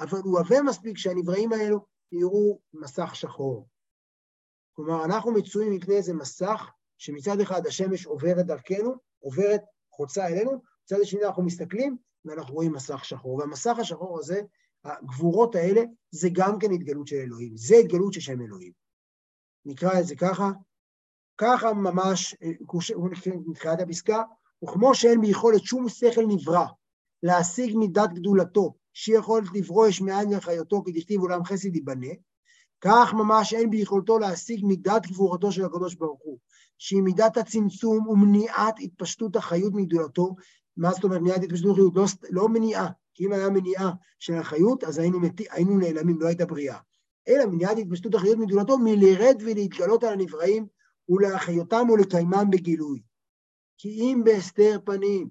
אבל 0.01 0.19
הוא 0.25 0.39
עבה 0.39 0.63
מספיק 0.63 0.99
שהנבראים 0.99 1.53
האלו 1.53 1.87
יראו 2.13 2.59
מסך 2.75 3.15
שחור. 3.15 3.69
כלומר, 4.73 5.05
אנחנו 5.05 5.33
מצויים 5.33 5.73
מפני 5.73 5.97
איזה 5.97 6.15
מסך 6.15 6.71
שמצד 6.99 7.41
אחד 7.41 7.67
השמש 7.67 8.07
עוברת 8.07 8.47
דרכנו, 8.47 8.95
עוברת, 9.19 9.61
חוצה 9.91 10.27
אלינו, 10.27 10.63
מצד 10.85 10.97
השני 11.03 11.25
אנחנו 11.25 11.43
מסתכלים 11.43 11.97
ואנחנו 12.25 12.55
רואים 12.55 12.73
מסך 12.73 13.05
שחור. 13.05 13.39
והמסך 13.39 13.79
השחור 13.79 14.19
הזה, 14.19 14.41
הגבורות 14.87 15.55
האלה, 15.55 15.83
זה 16.11 16.29
גם 16.33 16.59
כן 16.59 16.73
התגלות 16.73 17.07
של 17.07 17.17
אלוהים, 17.17 17.57
זה 17.57 17.77
התגלות 17.77 18.13
של 18.13 18.21
שם 18.21 18.41
אלוהים. 18.41 18.73
נקרא 19.67 20.01
את 20.01 20.07
זה 20.07 20.17
ככה, 20.17 20.51
ככה 21.39 21.73
ממש, 21.73 22.37
מתחילת 23.47 23.81
הפסקה, 23.81 24.23
וכמו 24.65 24.95
שאין 24.95 25.21
ביכולת 25.21 25.63
שום 25.63 25.89
שכל 25.89 26.27
נברא 26.29 26.67
להשיג 27.23 27.77
מידת 27.77 28.13
גדולתו, 28.13 28.75
שיכולת 28.93 29.49
לברוא 29.55 29.87
יש 29.87 30.01
מאין 30.01 30.33
לחיותו, 30.33 30.85
כי 30.85 30.93
דכתיב 30.93 31.21
עולם 31.21 31.45
חסד 31.45 31.75
ייבנה, 31.75 32.13
כך 32.81 33.15
ממש 33.15 33.55
אין 33.55 33.71
ביכולתו 33.71 34.19
להשיג 34.19 34.65
מידת 34.65 35.07
גבורתו 35.07 35.53
של 35.53 35.65
הקדוש 35.65 35.95
ברוך 35.95 36.21
הוא, 36.25 36.39
שהיא 36.79 37.03
מידת 37.03 37.37
הצמצום 37.37 38.09
ומניעת 38.09 38.75
התפשטות 38.81 39.37
החיות 39.37 39.73
מגדולתו. 39.75 40.35
מה 40.77 40.93
זאת 40.93 41.05
אומרת 41.05 41.21
מניעת 41.21 41.43
התפשטות 41.43 41.71
החיות? 41.71 41.95
לא, 41.95 42.07
לא 42.31 42.49
מניעה, 42.49 42.89
כי 43.17 43.27
אם 43.27 43.33
היה 43.33 43.51
מניעה 43.51 43.93
של 44.19 44.35
החיות, 44.35 44.85
אז 44.85 44.99
היינו, 44.99 45.21
מת... 45.21 45.33
היינו 45.51 45.79
נעלמים, 45.79 46.21
לא 46.21 46.27
הייתה 46.27 46.47
בריאה. 46.47 46.79
אלא 47.29 47.47
מניעת 47.47 47.79
התפשטות 47.79 48.15
החיות 48.15 48.39
מגדולתו 48.39 48.79
מלרד 48.79 49.37
ולהתגלות 49.41 50.05
על 50.05 50.13
הנבראים 50.13 50.67
ולהחיותם 51.09 51.87
ולקיימם 51.91 52.51
בגילוי. 52.51 53.03
כי 53.79 53.89
אם 53.89 54.23
בהסתר 54.25 54.79
פנים, 54.85 55.29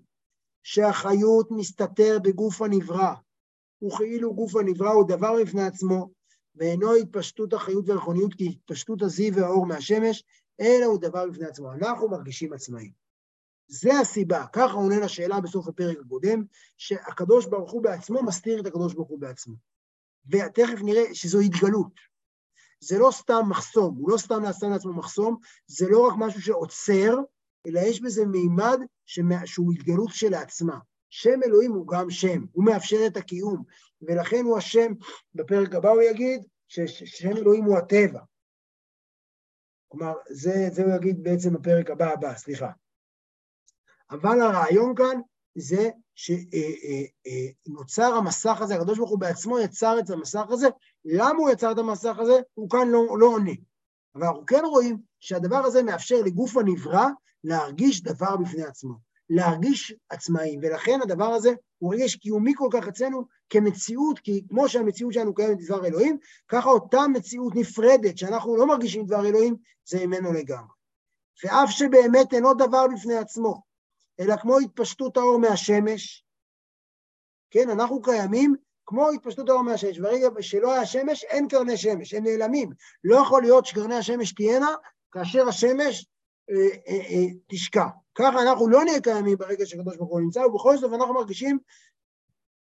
שהחיות 0.64 1.52
מסתתר 1.52 2.18
בגוף 2.24 2.62
הנברא, 2.62 3.14
וכאילו 3.84 4.34
גוף 4.34 4.56
הנברא 4.56 4.92
הוא 4.92 5.08
דבר 5.08 5.34
בפני 5.42 5.64
עצמו, 5.64 6.10
ואינו 6.56 6.96
התפשטות 6.96 7.54
החיות 7.54 7.90
והרכוניות 7.90 8.34
כי 8.34 8.48
התפשטות 8.48 9.02
הזיו 9.02 9.34
והאור 9.34 9.66
מהשמש, 9.66 10.24
אלא 10.60 10.86
הוא 10.86 11.02
דבר 11.02 11.30
בפני 11.30 11.46
עצמו. 11.46 11.74
אנחנו 11.74 12.10
מרגישים 12.10 12.54
עצמאים. 12.54 13.05
זה 13.68 14.00
הסיבה, 14.00 14.46
ככה 14.54 14.74
עונה 14.74 15.00
לשאלה 15.00 15.42
בסוף 15.42 15.68
הפרק 15.68 15.98
הקודם, 16.06 16.44
שהקדוש 16.78 17.46
ברוך 17.46 17.72
הוא 17.72 17.84
בעצמו 17.84 18.24
מסתיר 18.24 18.62
את 18.62 18.66
הקדוש 18.66 18.94
ברוך 18.94 19.10
הוא 19.10 19.20
בעצמו. 19.20 19.56
ותכף 20.28 20.82
נראה 20.84 21.04
שזו 21.14 21.40
התגלות. 21.40 22.16
זה 22.80 23.00
לא 23.00 23.10
סתם 23.12 23.42
מחסום, 23.50 23.96
הוא 23.96 24.12
לא 24.12 24.18
סתם 24.18 24.42
נעשה 24.42 24.68
לעצמו 24.68 24.94
מחסום, 24.94 25.38
זה 25.68 25.90
לא 25.90 26.08
רק 26.08 26.14
משהו 26.18 26.42
שעוצר, 26.42 27.18
אלא 27.68 27.80
יש 27.80 28.02
בזה 28.02 28.26
מימד 28.26 28.80
שהוא 29.46 29.74
התגלות 29.74 30.10
שלעצמה. 30.10 30.80
שם 31.10 31.44
אלוהים 31.46 31.72
הוא 31.72 31.88
גם 31.88 32.10
שם, 32.10 32.46
הוא 32.52 32.66
מאפשר 32.66 33.00
את 33.08 33.18
הקיום, 33.18 33.64
ולכן 34.02 34.46
הוא 34.46 34.58
השם, 34.58 34.92
בפרק 35.36 35.76
הבא 35.76 35.90
הוא 35.90 36.02
יגיד 36.02 36.42
ששם 36.68 37.38
אלוהים 37.38 37.64
הוא 37.64 37.78
הטבע. 37.78 38.20
כלומר, 39.88 40.14
זה, 40.30 40.70
זה 40.72 40.84
הוא 40.84 40.96
יגיד 40.96 41.24
בעצם 41.24 41.54
בפרק 41.54 41.90
הבא 41.90 42.14
הבא, 42.14 42.36
סליחה. 42.36 42.72
אבל 44.12 44.42
הרעיון 44.42 44.96
כאן 44.96 45.20
זה 45.56 45.90
שנוצר 46.16 48.14
המסך 48.14 48.62
הזה, 48.62 48.76
הקדוש 48.76 48.98
ברוך 48.98 49.10
הוא 49.10 49.20
בעצמו 49.20 49.60
יצר 49.60 50.00
את 50.00 50.10
המסך 50.10 50.46
הזה, 50.50 50.68
למה 51.06 51.40
הוא 51.40 51.50
יצר 51.50 51.72
את 51.72 51.78
המסך 51.78 52.20
הזה? 52.20 52.40
הוא 52.54 52.70
כאן 52.70 52.88
לא, 52.88 53.20
לא 53.20 53.26
עונה. 53.26 53.52
אבל 54.16 54.24
אנחנו 54.24 54.46
כן 54.46 54.62
רואים 54.66 54.98
שהדבר 55.20 55.58
הזה 55.58 55.84
מאפשר 55.84 56.22
לגוף 56.26 56.58
הנברא 56.58 57.08
להרגיש 57.44 58.04
דבר 58.04 58.38
בפני 58.38 58.64
עצמו, 58.64 58.94
להרגיש 59.30 59.96
עצמאי, 60.10 60.58
ולכן 60.62 61.00
הדבר 61.04 61.34
הזה 61.34 61.54
הוא 61.78 61.94
רגש 61.94 62.16
קיומי 62.16 62.54
כל 62.56 62.70
כך 62.72 62.88
אצלנו 62.88 63.26
כמציאות, 63.50 64.20
כי 64.20 64.44
כמו 64.50 64.70
שהמציאות 64.70 65.14
שלנו 65.14 65.34
קיימת 65.34 65.58
בדבר 65.58 65.86
אלוהים, 65.86 66.18
ככה 66.48 66.70
אותה 66.70 67.08
מציאות 67.14 67.56
נפרדת 67.56 68.18
שאנחנו 68.18 68.58
לא 68.58 68.68
מרגישים 68.68 69.06
דבר 69.06 69.26
אלוהים, 69.26 69.56
זה 69.86 70.06
ממנו 70.06 70.34
לגמרי. 70.34 70.76
ואף 71.44 71.70
שבאמת 71.70 72.34
אינו 72.34 72.54
דבר 72.54 72.86
בפני 72.94 73.16
עצמו, 73.16 73.62
אלא 74.20 74.36
כמו 74.38 74.60
התפשטות 74.60 75.18
האור 75.18 75.40
מהשמש, 75.40 76.26
כן, 77.52 77.70
אנחנו 77.70 78.02
קיימים 78.02 78.56
כמו 78.86 79.10
התפשטות 79.10 79.50
האור 79.50 79.62
מהשמש. 79.62 80.00
ברגע 80.00 80.28
שלא 80.42 80.74
היה 80.74 80.86
שמש, 80.86 81.24
אין 81.24 81.48
קרני 81.48 81.78
שמש, 81.78 82.14
הם 82.14 82.24
נעלמים. 82.24 82.70
לא 83.04 83.16
יכול 83.16 83.42
להיות 83.42 83.66
שקרני 83.66 83.96
השמש 83.96 84.34
תהיינה 84.34 84.76
כאשר 85.12 85.48
השמש 85.48 86.08
אה, 86.50 86.56
אה, 86.88 87.02
אה, 87.02 87.26
תשקע. 87.48 87.86
ככה 88.16 88.42
אנחנו 88.42 88.70
לא 88.70 88.84
נהיה 88.84 89.02
קיימים 89.02 89.38
ברגע 89.38 89.66
שקדוש 89.66 89.98
ברוך 89.98 90.12
הוא 90.12 90.22
נמצא, 90.22 90.40
ובכל 90.40 90.78
זאת 90.78 90.94
אנחנו 90.94 91.14
מרגישים 91.14 91.60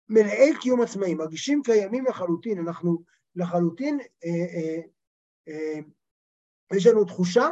מלאי 0.08 0.52
קיום 0.60 0.80
עצמאי, 0.80 1.14
מרגישים 1.14 1.62
קיימים 1.64 2.04
לחלוטין, 2.06 2.58
אנחנו 2.58 3.02
לחלוטין, 3.36 4.00
אה, 4.00 4.30
אה, 4.54 4.80
אה, 5.48 5.80
יש 6.76 6.86
לנו 6.86 7.04
תחושה 7.04 7.48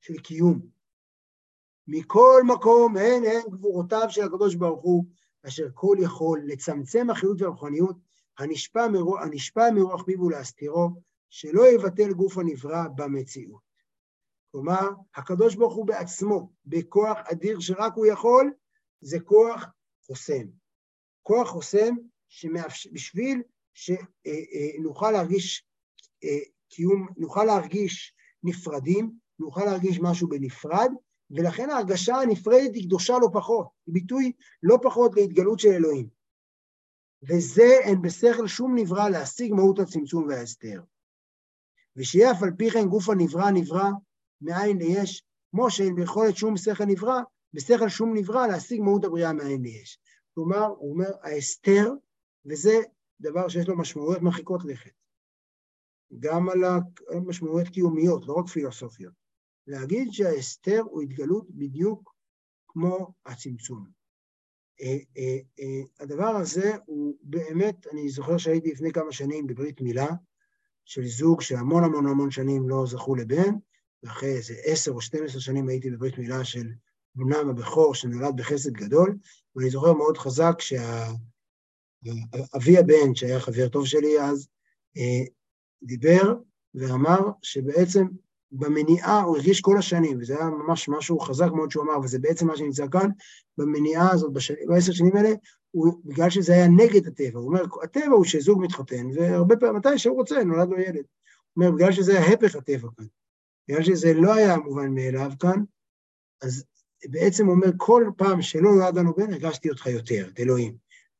של 0.00 0.18
קיום. 0.18 0.71
מכל 1.86 2.42
מקום 2.46 2.96
הן 2.96 3.24
הן 3.24 3.50
גבורותיו 3.50 4.06
של 4.08 4.22
הקדוש 4.22 4.54
ברוך 4.54 4.82
הוא, 4.82 5.04
אשר 5.46 5.68
כל 5.74 5.96
יכול 6.00 6.40
לצמצם 6.44 7.10
החיות 7.10 7.40
והרוחניות, 7.40 7.96
הנשפע, 8.38 8.88
מרוח, 8.88 9.20
הנשפע 9.22 9.70
מרוח 9.74 10.02
פיו 10.02 10.20
ולהסתירו, 10.20 10.88
שלא 11.30 11.66
יבטל 11.68 12.12
גוף 12.12 12.38
הנברא 12.38 12.84
במציאות. 12.96 13.72
כלומר, 14.52 14.88
הקדוש 15.14 15.54
ברוך 15.54 15.74
הוא 15.74 15.86
בעצמו, 15.86 16.52
בכוח 16.66 17.18
אדיר 17.32 17.60
שרק 17.60 17.92
הוא 17.94 18.06
יכול, 18.06 18.52
זה 19.00 19.20
כוח 19.20 19.64
חוסם. 20.06 20.44
כוח 21.22 21.48
חוסם 21.48 21.94
שמאפשר, 22.28 22.90
בשביל 22.92 23.42
שנוכל 23.74 25.10
להרגיש 25.10 25.66
אה, 26.24 26.38
קיום, 26.68 27.08
נוכל 27.16 27.44
להרגיש 27.44 28.14
נפרדים, 28.42 29.12
נוכל 29.38 29.64
להרגיש 29.64 30.00
משהו 30.00 30.28
בנפרד, 30.28 30.90
ולכן 31.32 31.70
ההרגשה 31.70 32.14
הנפרדת 32.16 32.74
היא 32.74 32.84
קדושה 32.86 33.14
לא 33.20 33.28
פחות, 33.32 33.66
היא 33.86 33.94
ביטוי 33.94 34.32
לא 34.62 34.78
פחות 34.82 35.16
להתגלות 35.16 35.58
של 35.58 35.68
אלוהים. 35.68 36.08
וזה 37.22 37.78
אין 37.82 38.02
בשכל 38.02 38.46
שום 38.46 38.78
נברא 38.78 39.08
להשיג 39.08 39.52
מהות 39.52 39.78
הצמצום 39.78 40.26
וההסתר. 40.28 40.82
ושיהיה 41.96 42.30
אף 42.30 42.42
על 42.42 42.50
פי 42.58 42.70
כן 42.70 42.88
גוף 42.88 43.08
הנברא 43.08 43.50
נברא 43.50 43.90
מאין 44.40 44.78
ליש, 44.78 45.24
כמו 45.50 45.70
שאין 45.70 45.94
ביכולת 45.94 46.36
שום 46.36 46.56
שכל 46.56 46.84
נברא, 46.84 47.20
בשכל 47.54 47.88
שום 47.88 48.16
נברא 48.16 48.46
להשיג 48.46 48.80
מהות 48.80 49.04
הבריאה 49.04 49.32
מאין 49.32 49.62
ליש. 49.62 49.98
כלומר, 50.34 50.66
הוא 50.66 50.92
אומר, 50.92 51.10
ההסתר, 51.22 51.92
וזה 52.46 52.80
דבר 53.20 53.48
שיש 53.48 53.68
לו 53.68 53.78
משמעויות 53.78 54.22
מרחיקות 54.22 54.64
לכת. 54.64 54.90
גם 56.18 56.48
על 56.48 56.58
המשמעויות 57.10 57.68
קיומיות, 57.68 58.26
לא 58.26 58.32
רק 58.34 58.46
פילוסופיות. 58.46 59.21
להגיד 59.66 60.08
שההסתר 60.12 60.82
הוא 60.84 61.02
התגלות 61.02 61.50
בדיוק 61.50 62.14
כמו 62.68 63.14
הצמצום. 63.26 64.02
אה, 64.80 64.98
אה, 65.16 65.38
אה, 65.60 65.82
הדבר 66.00 66.36
הזה 66.36 66.72
הוא 66.86 67.16
באמת, 67.22 67.86
אני 67.92 68.08
זוכר 68.08 68.38
שהייתי 68.38 68.70
לפני 68.72 68.92
כמה 68.92 69.12
שנים 69.12 69.46
בברית 69.46 69.80
מילה 69.80 70.08
של 70.84 71.06
זוג 71.06 71.40
שהמון 71.40 71.84
המון 71.84 72.06
המון 72.06 72.30
שנים 72.30 72.68
לא 72.68 72.86
זכו 72.86 73.14
לבן, 73.14 73.54
ואחרי 74.02 74.28
איזה 74.28 74.54
עשר 74.64 74.90
או 74.90 75.00
שתים 75.00 75.24
עשר 75.24 75.38
שנים 75.38 75.68
הייתי 75.68 75.90
בברית 75.90 76.18
מילה 76.18 76.44
של 76.44 76.72
בנם 77.14 77.48
הבכור 77.50 77.94
שנולד 77.94 78.36
בחסד 78.36 78.72
גדול, 78.72 79.18
ואני 79.56 79.70
זוכר 79.70 79.92
מאוד 79.92 80.18
חזק 80.18 80.60
שאבי 80.60 80.78
הבן, 82.78 83.14
שהיה 83.14 83.40
חבר 83.40 83.68
טוב 83.68 83.86
שלי 83.86 84.20
אז, 84.20 84.48
דיבר 85.82 86.34
ואמר 86.74 87.18
שבעצם 87.42 88.06
במניעה, 88.52 89.22
הוא 89.22 89.36
הרגיש 89.36 89.60
כל 89.60 89.78
השנים, 89.78 90.18
וזה 90.20 90.36
היה 90.38 90.50
ממש 90.50 90.88
משהו 90.88 91.20
חזק 91.20 91.48
מאוד 91.54 91.70
שהוא 91.70 91.84
אמר, 91.84 92.00
וזה 92.00 92.18
בעצם 92.18 92.46
מה 92.46 92.56
שנמצא 92.56 92.86
כאן, 92.92 93.10
במניעה 93.58 94.10
הזאת, 94.12 94.32
בעשר 94.66 94.92
שנים 94.92 95.16
האלה, 95.16 95.32
הוא, 95.70 96.00
בגלל 96.04 96.30
שזה 96.30 96.52
היה 96.52 96.68
נגד 96.68 97.06
הטבע, 97.06 97.38
הוא 97.38 97.48
אומר, 97.48 97.62
הטבע 97.82 98.12
הוא 98.12 98.24
שזוג 98.24 98.62
מתחתן, 98.62 99.06
והרבה 99.14 99.56
פעמים, 99.56 99.76
מתי 99.76 99.98
שהוא 99.98 100.16
רוצה, 100.16 100.44
נולד 100.44 100.68
לו 100.68 100.78
ילד. 100.78 100.96
הוא 100.96 101.64
אומר, 101.64 101.70
בגלל 101.70 101.92
שזה 101.92 102.20
היה 102.20 102.32
הפך 102.32 102.56
הטבע 102.56 102.88
כאן, 102.96 103.06
בגלל 103.68 103.82
שזה 103.82 104.14
לא 104.14 104.34
היה 104.34 104.56
מובן 104.56 104.94
מאליו 104.94 105.30
כאן, 105.40 105.62
אז 106.42 106.64
בעצם 107.10 107.46
הוא 107.46 107.54
אומר, 107.54 107.68
כל 107.76 108.10
פעם 108.16 108.42
שלא 108.42 108.74
נולד 108.74 108.98
לנו 108.98 109.14
בן, 109.14 109.32
הרגשתי 109.32 109.70
אותך 109.70 109.86
יותר, 109.86 110.28
את 110.34 110.40
אלוהים. 110.40 110.76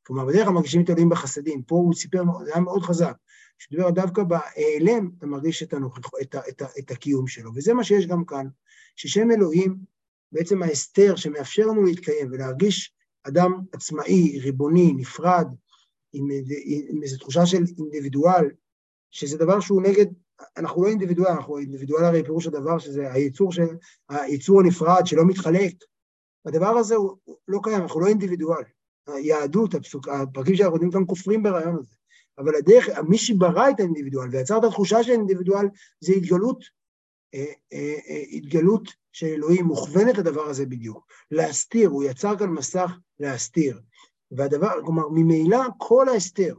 כלומר, 0.06 0.24
בדרך 0.24 0.44
כלל 0.44 0.54
מרגישים 0.54 0.84
את 0.84 0.90
אלוהים 0.90 1.08
בחסדים, 1.08 1.62
פה 1.62 1.74
הוא 1.74 1.94
סיפר, 1.94 2.22
זה 2.44 2.50
היה 2.54 2.60
מאוד 2.60 2.82
חזק. 2.82 3.14
כשדיבר 3.62 3.90
דווקא 3.90 4.22
בהיעלם, 4.22 5.10
אתה 5.18 5.26
מרגיש 5.26 5.62
את, 5.62 5.72
הנוכח, 5.72 6.10
את, 6.22 6.34
את, 6.34 6.62
את, 6.62 6.62
את 6.78 6.90
הקיום 6.90 7.26
שלו. 7.26 7.50
וזה 7.54 7.74
מה 7.74 7.84
שיש 7.84 8.06
גם 8.06 8.24
כאן, 8.24 8.46
ששם 8.96 9.30
אלוהים, 9.30 9.76
בעצם 10.32 10.62
ההסתר 10.62 11.16
שמאפשר 11.16 11.66
לנו 11.66 11.82
להתקיים 11.82 12.28
ולהרגיש 12.32 12.94
אדם 13.22 13.52
עצמאי, 13.72 14.38
ריבוני, 14.38 14.92
נפרד, 14.96 15.46
עם, 16.12 16.28
עם, 16.64 16.82
עם 16.88 17.02
איזו 17.02 17.18
תחושה 17.18 17.46
של 17.46 17.62
אינדיבידואל, 17.78 18.50
שזה 19.10 19.38
דבר 19.38 19.60
שהוא 19.60 19.82
נגד, 19.82 20.06
אנחנו 20.56 20.82
לא 20.82 20.88
אינדיבידואל, 20.88 21.30
אנחנו 21.30 21.58
אינדיבידואל 21.58 22.04
הרי 22.04 22.22
פירוש 22.22 22.46
הדבר 22.46 22.78
שזה 22.78 23.12
היצור, 23.12 23.52
של, 23.52 23.66
היצור 24.08 24.60
הנפרד 24.60 25.06
שלא 25.06 25.24
מתחלק. 25.26 25.74
הדבר 26.46 26.76
הזה 26.78 26.94
הוא 26.94 27.16
לא 27.48 27.60
קיים, 27.62 27.82
אנחנו 27.82 28.00
לא 28.00 28.06
אינדיבידואל. 28.06 28.62
היהדות, 29.06 29.74
הפסוק, 29.74 30.08
הפרקים 30.08 30.56
שאנחנו 30.56 30.74
יודעים 30.74 30.92
כאן 30.92 31.04
כופרים 31.06 31.42
ברעיון 31.42 31.78
הזה. 31.78 31.94
אבל 32.38 32.54
הדרך, 32.54 32.88
מי 33.08 33.18
שברא 33.18 33.70
את 33.70 33.80
האינדיבידואל 33.80 34.28
ויצר 34.28 34.58
את 34.58 34.64
התחושה 34.64 35.02
של 35.02 35.10
האינדיבידואל 35.10 35.66
זה 36.00 36.12
התגלות, 36.12 36.64
אה, 37.34 37.52
אה, 37.72 37.94
אה, 38.08 38.22
התגלות 38.32 38.88
של 39.12 39.26
אלוהים, 39.26 39.64
מוכוונת 39.64 40.18
לדבר 40.18 40.42
הזה 40.42 40.66
בדיוק. 40.66 41.12
להסתיר, 41.30 41.88
הוא 41.88 42.04
יצר 42.04 42.38
כאן 42.38 42.48
מסך 42.48 42.90
להסתיר. 43.20 43.80
והדבר, 44.30 44.70
כלומר, 44.84 45.08
ממילא 45.08 45.60
כל 45.78 46.08
ההסתר, 46.08 46.54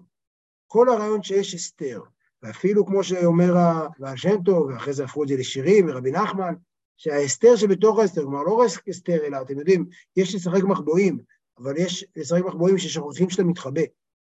כל 0.67 0.89
הרעיון 0.89 1.23
שיש 1.23 1.53
הסתר, 1.53 2.01
ואפילו 2.43 2.85
כמו 2.85 3.03
שאומר 3.03 3.57
הבעל 3.57 4.17
שם 4.17 4.43
טוב, 4.43 4.67
ואחרי 4.67 4.93
זה 4.93 5.03
הפכו 5.03 5.23
את 5.23 5.27
זה 5.27 5.35
לשירים, 5.37 5.85
ורבי 5.89 6.11
נחמן, 6.11 6.53
שההסתר 6.97 7.55
שבתוך 7.55 7.99
ההסתר, 7.99 8.21
כלומר 8.21 8.43
לא 8.43 8.53
רק 8.53 8.87
הסתר, 8.87 9.25
אלא 9.25 9.41
אתם 9.41 9.59
יודעים, 9.59 9.85
יש 10.15 10.35
לשחק 10.35 10.63
מחבואים, 10.63 11.19
אבל 11.57 11.77
יש 11.77 12.05
לשחק 12.15 12.41
מחבואים 12.45 12.77
ששוכחים 12.77 13.29
שאתה 13.29 13.43
מתחבא. 13.43 13.81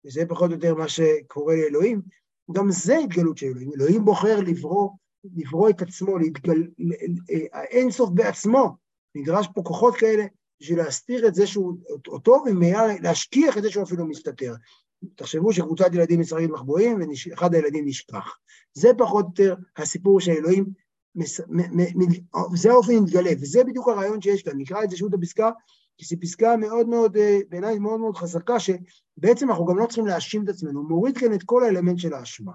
וזה 0.06 0.26
פחות 0.28 0.50
או 0.50 0.54
יותר 0.54 0.74
מה 0.74 0.88
שקורה 0.88 1.54
לאלוהים, 1.56 2.02
גם 2.52 2.70
זה 2.70 2.98
התגלות 2.98 3.38
של 3.38 3.46
אלוהים. 3.46 3.70
אלוהים 3.74 4.04
בוחר 4.04 4.40
לברוא, 4.40 4.90
לברוא 5.36 5.70
את 5.70 5.82
עצמו, 5.82 6.18
להתגל... 6.18 6.66
האינסוף 7.52 8.10
בעצמו. 8.10 8.76
נדרש 9.14 9.48
פה 9.54 9.62
כוחות 9.62 9.96
כאלה 9.96 10.24
בשביל 10.60 10.78
להסתיר 10.78 11.28
את 11.28 11.34
זה 11.34 11.46
שהוא 11.46 11.78
אותו, 12.08 12.42
וממילא 12.46 12.80
להשכיח 13.02 13.58
את 13.58 13.62
זה 13.62 13.70
שהוא 13.70 13.82
אפילו 13.82 14.06
מסתתר. 14.06 14.54
תחשבו 15.14 15.52
שקבוצת 15.52 15.86
ילדים 15.92 16.20
משחקת 16.20 16.50
מחבואים 16.50 16.98
ואחד 17.30 17.54
הילדים 17.54 17.86
נשכח. 17.86 18.38
זה 18.74 18.88
פחות 18.98 19.24
או 19.24 19.44
יותר 19.44 19.54
הסיפור 19.76 20.20
של 20.20 20.32
אלוהים, 20.32 20.66
מס... 21.14 21.40
מ... 21.40 21.80
מ... 21.80 22.08
זה 22.54 22.70
האופן 22.70 22.96
מתגלה, 22.96 23.30
וזה 23.40 23.64
בדיוק 23.64 23.88
הרעיון 23.88 24.20
שיש 24.20 24.42
כאן. 24.42 24.52
נקרא 24.56 24.84
את 24.84 24.90
זה 24.90 24.96
שוב 24.96 25.16
בפסקה 25.16 25.50
כי 25.98 26.04
זו 26.04 26.16
פסקה 26.20 26.56
מאוד 26.56 26.88
מאוד, 26.88 27.16
אה, 27.16 27.38
בעיניי 27.48 27.78
מאוד 27.78 28.00
מאוד 28.00 28.16
חזקה, 28.16 28.56
שבעצם 28.60 29.50
אנחנו 29.50 29.66
גם 29.66 29.78
לא 29.78 29.86
צריכים 29.86 30.06
להאשים 30.06 30.44
את 30.44 30.48
עצמנו, 30.48 30.80
הוא 30.80 30.88
מוריד 30.88 31.18
כאן 31.18 31.34
את 31.34 31.42
כל 31.42 31.64
האלמנט 31.64 31.98
של 31.98 32.14
האשמה. 32.14 32.52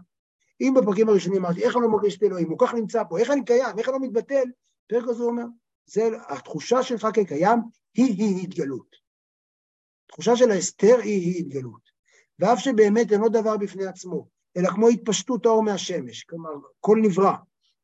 אם 0.62 0.74
בפרקים 0.76 1.10
הראשונים 1.10 1.46
אמרתי, 1.46 1.64
איך 1.64 1.76
אני 1.76 1.84
לא 1.84 1.90
מרגיש 1.90 2.18
את 2.18 2.24
אלוהים, 2.24 2.50
הוא 2.50 2.60
כך 2.60 2.74
נמצא 2.74 3.04
פה, 3.10 3.20
איך 3.20 3.32
אני 3.32 3.46
קיים, 3.46 3.80
איך 3.80 3.90
אני 3.90 3.94
לא 3.94 4.00
מתבטל, 4.00 4.44
פרק 4.88 5.04
הזה 5.08 5.24
אומר, 5.24 5.44
זה 5.86 6.10
התחושה 6.30 6.84
שלך 6.84 7.08
כקיים 7.14 7.60
היא-היא 7.94 8.44
התגלות. 8.44 8.96
התחושה 10.06 10.36
של 10.36 10.52
ההסתר 10.52 10.96
היא-היא 11.04 11.40
התגלות. 11.40 11.82
ואף 12.40 12.60
שבאמת 12.60 13.12
אינו 13.12 13.30
דבר 13.30 13.58
בפני 13.58 13.86
עצמו, 13.86 14.28
אלא 14.58 14.70
כמו 14.70 14.88
התפשטות 14.88 15.46
האור 15.46 15.64
מהשמש, 15.64 16.24
כלומר, 16.24 16.50
כל 16.80 16.98
נברא. 17.02 17.34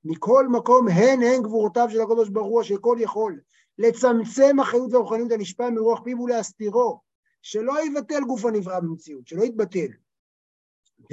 מכל 0.04 0.48
מקום 0.48 0.88
הן 0.88 1.24
הן 1.24 1.43
גבורותיו 1.43 1.88
של 1.91 2.02
הקדוש 2.02 2.30
ברוך 2.30 2.48
הוא, 2.48 2.63
שכל 2.63 2.98
יכול 3.00 3.39
לצמצם 3.79 4.59
החיות 4.59 4.93
והרוחניות 4.93 5.31
הנשפע 5.31 5.69
מרוח 5.69 6.01
פיו 6.03 6.21
ולהסתירו, 6.21 6.99
שלא 7.41 7.85
יבטל 7.85 8.23
גוף 8.27 8.45
הנברא 8.45 8.79
במציאות, 8.79 9.27
שלא 9.27 9.43
יתבטל. 9.43 9.87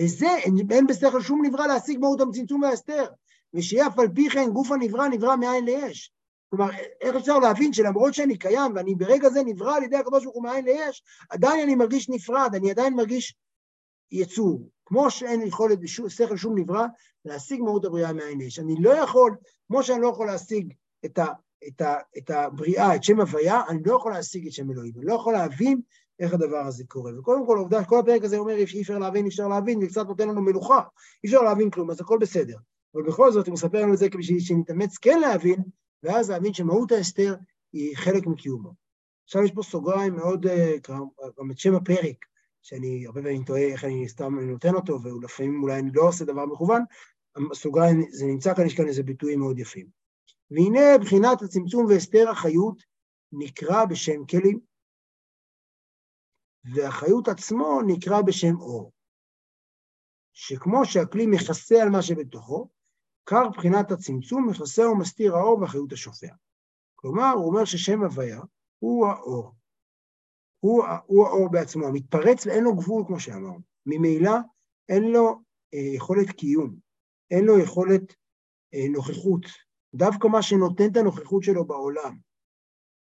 וזה, 0.01 0.27
אין 0.71 0.87
בשכל 0.87 1.23
שום 1.23 1.45
נברא 1.45 1.67
להשיג 1.67 1.99
מהות 1.99 2.21
הצמצום 2.21 2.63
וההסתר, 2.63 3.05
ושיהיה 3.55 3.87
אף 3.87 3.99
על 3.99 4.09
פי 4.15 4.31
כן 4.31 4.51
גוף 4.51 4.73
הנברא 4.73 5.09
נברא 5.09 5.37
מאין 5.37 5.65
ליש. 5.65 6.13
כלומר, 6.51 6.71
איך 7.01 7.17
אפשר 7.17 7.39
להבין 7.39 7.73
שלמרות 7.73 8.15
שאני 8.15 8.39
קיים 8.39 8.73
ואני 8.75 8.95
ברגע 8.95 9.29
זה 9.29 9.43
נברא 9.43 9.77
על 9.77 9.83
ידי 9.83 9.97
הקדוש 9.97 10.25
ברוך 10.25 10.37
הוא 10.37 10.45
מאין 10.45 10.65
ליש, 10.65 11.03
עדיין 11.31 11.61
אני 11.61 11.75
מרגיש 11.75 12.09
נפרד, 12.09 12.51
אני 12.55 12.71
עדיין 12.71 12.95
מרגיש 12.95 13.37
יצור. 14.11 14.69
כמו 14.87 15.11
שאין 15.11 15.43
יכולת 15.43 15.79
בשכל 15.81 16.37
שום 16.37 16.59
נברא 16.59 16.87
להשיג 17.25 17.61
מהות 17.61 17.85
הבריאה 17.85 18.13
מאין 18.13 18.39
ליש. 18.39 18.59
אני 18.59 18.75
לא 18.81 18.91
יכול, 18.91 19.37
כמו 19.69 19.83
שאני 19.83 20.01
לא 20.01 20.09
יכול 20.09 20.27
להשיג 20.27 20.73
את, 21.05 21.19
ה, 21.19 21.27
את, 21.69 21.81
ה, 21.81 21.97
את 22.19 22.31
הבריאה, 22.31 22.95
את 22.95 23.05
שם 23.05 23.21
הוויה, 23.21 23.63
אני 23.69 23.79
לא 23.87 23.97
יכול 23.97 24.13
להשיג 24.13 24.47
את 24.47 24.53
שם 24.53 24.71
אלוהים. 24.71 24.93
אני 24.97 25.07
לא 25.07 25.15
יכול 25.15 25.33
להבין 25.33 25.81
איך 26.21 26.35
הדבר 26.35 26.67
הזה 26.67 26.85
קורה. 26.89 27.19
וקודם 27.19 27.47
כל, 27.47 27.59
עובדה, 27.59 27.85
כל 27.85 27.99
הפרק 27.99 28.25
הזה 28.25 28.39
אומר 28.39 28.55
אי 28.57 28.83
אפשר 28.83 28.99
להבין, 28.99 29.25
אי 29.25 29.29
אפשר 29.29 29.49
להבין, 29.49 29.79
וקצת 29.83 30.07
נותן 30.07 30.29
לנו 30.29 30.43
מלוכה. 30.43 30.81
אי 31.25 31.29
אפשר 31.29 31.43
להבין 31.43 31.71
כלום, 31.71 31.91
אז 31.91 32.01
הכל 32.01 32.19
בסדר. 32.21 32.57
אבל 32.95 33.03
בכל 33.03 33.33
זאת, 33.33 33.47
הוא 33.47 33.53
מספר 33.53 33.83
לנו 33.83 33.93
את 33.93 33.99
זה 33.99 34.09
בשביל 34.19 34.41
שנתאמץ 34.41 34.99
כן 34.99 35.21
להבין, 35.21 35.63
ואז 36.03 36.31
להבין 36.31 36.55
שמהות 36.55 36.93
ההסתר 36.93 37.35
היא 37.73 37.97
חלק 37.97 38.27
מקיומו. 38.27 38.73
עכשיו 39.25 39.43
יש 39.43 39.51
פה 39.51 39.63
סוגריים 39.63 40.17
מאוד, 40.17 40.47
אה, 40.47 40.77
גם 41.39 41.51
את 41.51 41.59
שם 41.59 41.75
הפרק, 41.75 42.27
שאני 42.63 43.07
הרבה 43.07 43.23
פעמים 43.23 43.45
טועה 43.45 43.63
איך 43.63 43.85
אני 43.85 44.09
סתם 44.09 44.39
נותן 44.41 44.75
אותו, 44.75 45.03
ולפעמים 45.03 45.63
אולי 45.63 45.79
אני 45.79 45.91
לא 45.95 46.09
עושה 46.09 46.25
דבר 46.25 46.47
מכוון, 46.47 46.83
סוגריים, 47.55 48.03
זה 48.11 48.27
נמצא 48.27 48.55
כאן, 48.55 48.67
יש 48.67 48.75
כאן 48.75 48.89
איזה 48.89 49.03
ביטויים 49.03 49.41
מאוד 49.41 49.59
יפים. 49.59 49.87
והנה 50.51 50.99
בחינת 51.01 51.43
הצמצום 51.43 51.87
והסתר 51.87 52.31
החיות 52.31 52.83
נקרא 53.33 53.85
בשם 53.85 54.27
כלים, 54.31 54.61
והחיות 56.75 57.29
עצמו 57.29 57.81
נקרא 57.87 58.23
בשם 58.23 58.57
אור. 58.61 58.93
שכמו 60.33 60.85
שהכלי 60.85 61.27
מכסה 61.27 61.83
על 61.83 61.89
מה 61.89 62.03
שבתוכו, 62.03 62.69
כך 63.27 63.43
בחינת 63.57 63.91
הצמצום 63.91 64.49
מכסה 64.51 64.89
ומסתיר 64.89 65.37
האור 65.37 65.59
והחיות 65.61 65.93
השופע. 65.93 66.35
כלומר, 66.95 67.33
הוא 67.37 67.47
אומר 67.47 67.65
ששם 67.65 68.03
הוויה 68.03 68.41
הוא 68.79 69.07
האור. 69.07 69.53
הוא, 70.61 70.85
הוא 71.07 71.27
האור 71.27 71.49
בעצמו, 71.51 71.87
המתפרץ 71.87 72.47
ואין 72.47 72.65
לו 72.65 72.77
גבול, 72.77 73.05
כמו 73.07 73.21
שאמרנו. 73.21 73.61
ממילא 73.87 74.33
אין 74.89 75.03
לו 75.03 75.41
אה, 75.75 75.95
יכולת 75.97 76.31
קיום, 76.31 76.77
אין 77.31 77.45
לו 77.45 77.59
יכולת 77.59 78.15
אה, 78.75 78.89
נוכחות. 78.93 79.66
דווקא 79.95 80.27
מה 80.27 80.43
שנותן 80.43 80.91
את 80.93 80.97
הנוכחות 80.97 81.43
שלו 81.43 81.65
בעולם, 81.65 82.17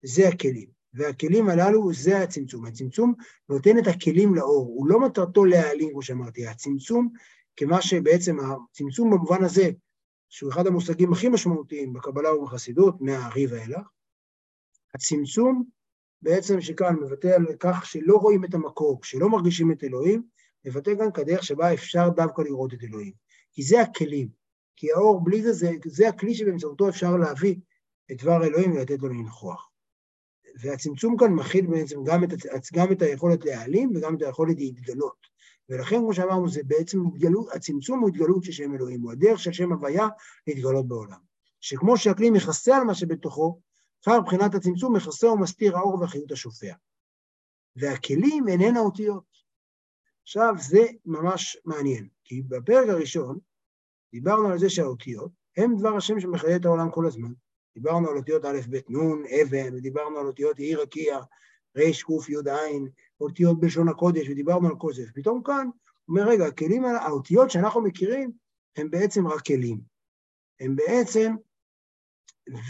זה 0.03 0.29
הכלים. 0.29 0.81
והכלים 0.95 1.49
הללו 1.49 1.93
זה 1.93 2.19
הצמצום. 2.23 2.67
הצמצום 2.67 3.15
נותן 3.49 3.79
את 3.79 3.87
הכלים 3.87 4.35
לאור, 4.35 4.67
הוא 4.67 4.89
לא 4.89 5.01
מטרתו 5.01 5.45
להעלים, 5.45 5.91
כמו 5.91 6.03
שאמרתי, 6.03 6.47
הצמצום, 6.47 7.09
כמה 7.57 7.83
שבעצם 7.83 8.37
הצמצום 8.41 9.11
במובן 9.11 9.45
הזה, 9.45 9.71
שהוא 10.29 10.53
אחד 10.53 10.67
המושגים 10.67 11.13
הכי 11.13 11.29
משמעותיים 11.29 11.93
בקבלה 11.93 12.35
ובחסידות, 12.35 13.01
מהארי 13.01 13.47
ואילך, 13.47 13.89
הצמצום 14.95 15.65
בעצם 16.23 16.61
שכאן 16.61 16.95
מבטא 16.95 17.27
על 17.27 17.47
כך 17.61 17.87
שלא 17.87 18.17
רואים 18.17 18.45
את 18.45 18.55
המקור, 18.55 19.01
שלא 19.03 19.29
מרגישים 19.29 19.73
את 19.73 19.85
אלוהים, 19.85 20.23
מבטא 20.65 20.95
גם 20.95 21.13
כדרך 21.13 21.43
שבה 21.43 21.75
אפשר 21.75 22.09
דווקא 22.09 22.43
לראות 22.43 22.75
את 22.75 22.83
אלוהים. 22.83 23.13
כי 23.53 23.63
זה 23.63 23.81
הכלים, 23.81 24.29
כי 24.81 24.93
האור 24.93 25.25
בלי 25.25 25.43
זה, 25.43 25.53
זה, 25.53 25.71
זה 25.87 26.09
הכלי 26.09 26.35
שבאמצעותו 26.35 26.89
אפשר 26.89 27.17
להביא 27.17 27.57
את 28.13 28.23
דבר 28.23 28.45
אלוהים 28.45 28.73
ולתת 28.73 28.99
לו 28.99 29.09
לנכוח. 29.09 29.71
והצמצום 30.61 31.17
כאן 31.17 31.33
מכיל 31.33 31.67
בעצם 31.67 32.05
גם 32.05 32.25
את, 32.25 32.31
גם 32.73 32.93
את 32.93 33.03
היכולת 33.03 33.45
להעלים 33.45 33.93
וגם 33.95 34.17
את 34.17 34.23
היכולת 34.23 34.57
להתגלות. 34.59 35.27
ולכן, 35.69 35.97
כמו 35.97 36.15
שאמרנו, 36.15 36.49
זה 36.49 36.61
בעצם 36.67 36.99
התגלות, 37.07 37.49
הצמצום 37.53 38.01
הוא 38.01 38.09
התגלות 38.09 38.45
של 38.45 38.53
שם 38.53 38.75
אלוהים, 38.75 39.03
הוא 39.03 39.13
הדרך 39.13 39.41
של 39.41 39.53
שם 39.53 39.73
הוויה 39.73 40.09
להתגלות 40.47 40.89
בעולם. 40.89 41.21
שכמו 41.61 41.97
שהכלי 41.97 42.31
מכסה 42.31 42.77
על 42.77 42.85
מה 42.85 42.95
שבתוכו, 42.95 43.61
כבר 44.03 44.21
מבחינת 44.21 44.55
הצמצום 44.55 44.97
מכסה 44.97 45.29
ומסתיר 45.29 45.77
האור 45.77 46.01
והחיות 46.01 46.33
השופע. 46.33 46.73
והכלים 47.77 48.49
איננה 48.49 48.81
אותיות. 48.81 49.25
עכשיו, 50.23 50.55
זה 50.59 50.87
ממש 51.07 51.57
מעניין, 51.65 52.09
כי 52.25 52.43
בפרק 52.43 52.89
הראשון 52.89 53.39
דיברנו 54.13 54.49
על 54.49 54.59
זה 54.59 54.71
שהאותיות 54.71 55.31
הם 55.57 55.77
דבר 55.77 55.97
השם 55.97 56.21
שמחיה 56.21 56.57
את 56.57 56.65
העולם 56.65 56.91
כל 56.91 57.07
הזמן. 57.07 57.33
דיברנו 57.75 58.11
על 58.11 58.17
אותיות 58.17 58.45
א', 58.45 58.61
ב', 58.71 58.77
נ', 58.93 59.25
אבן, 59.43 59.75
ודיברנו 59.75 60.19
על 60.19 60.27
אותיות 60.27 60.59
יהי 60.59 60.75
רקיע, 60.75 61.19
ר', 61.77 61.93
ק', 61.93 62.29
י', 62.29 62.51
ע', 62.51 62.89
אותיות 63.21 63.61
בלשון 63.61 63.89
הקודש, 63.89 64.29
ודיברנו 64.29 64.69
על 64.69 64.77
כל 64.79 64.93
זה. 64.93 65.03
ופתאום 65.09 65.43
כאן, 65.43 65.67
הוא 65.67 66.19
אומר, 66.19 66.31
רגע, 66.31 66.47
הכלים, 66.47 66.85
האותיות 66.85 67.51
שאנחנו 67.51 67.81
מכירים, 67.81 68.33
הם 68.77 68.91
בעצם 68.91 69.27
רק 69.27 69.47
כלים. 69.47 69.81
הם 70.61 70.77
בעצם, 70.77 71.35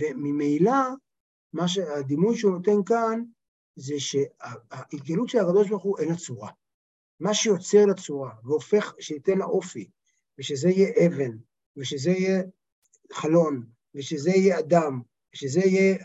וממילא, 0.00 0.72
מה 1.52 1.68
שהדימוי 1.68 2.36
שהוא 2.36 2.52
נותן 2.52 2.84
כאן, 2.86 3.22
זה 3.76 3.94
שההתגלות 3.98 5.28
של 5.28 5.38
הקדוש 5.38 5.68
ברוך 5.68 5.82
הוא 5.82 5.98
אין 5.98 6.08
לה 6.08 6.16
צורה. 6.16 6.50
מה 7.20 7.34
שיוצר 7.34 7.86
לה 7.86 7.94
צורה, 7.94 8.30
והופך, 8.44 8.94
שייתן 9.00 9.38
לה 9.38 9.44
אופי, 9.44 9.90
ושזה 10.40 10.68
יהיה 10.68 11.06
אבן, 11.06 11.30
ושזה 11.76 12.10
יהיה 12.10 12.42
חלון, 13.12 13.66
ושזה 13.94 14.30
יהיה 14.30 14.58
אדם, 14.58 15.00
ושזה 15.34 15.60
יהיה 15.60 15.96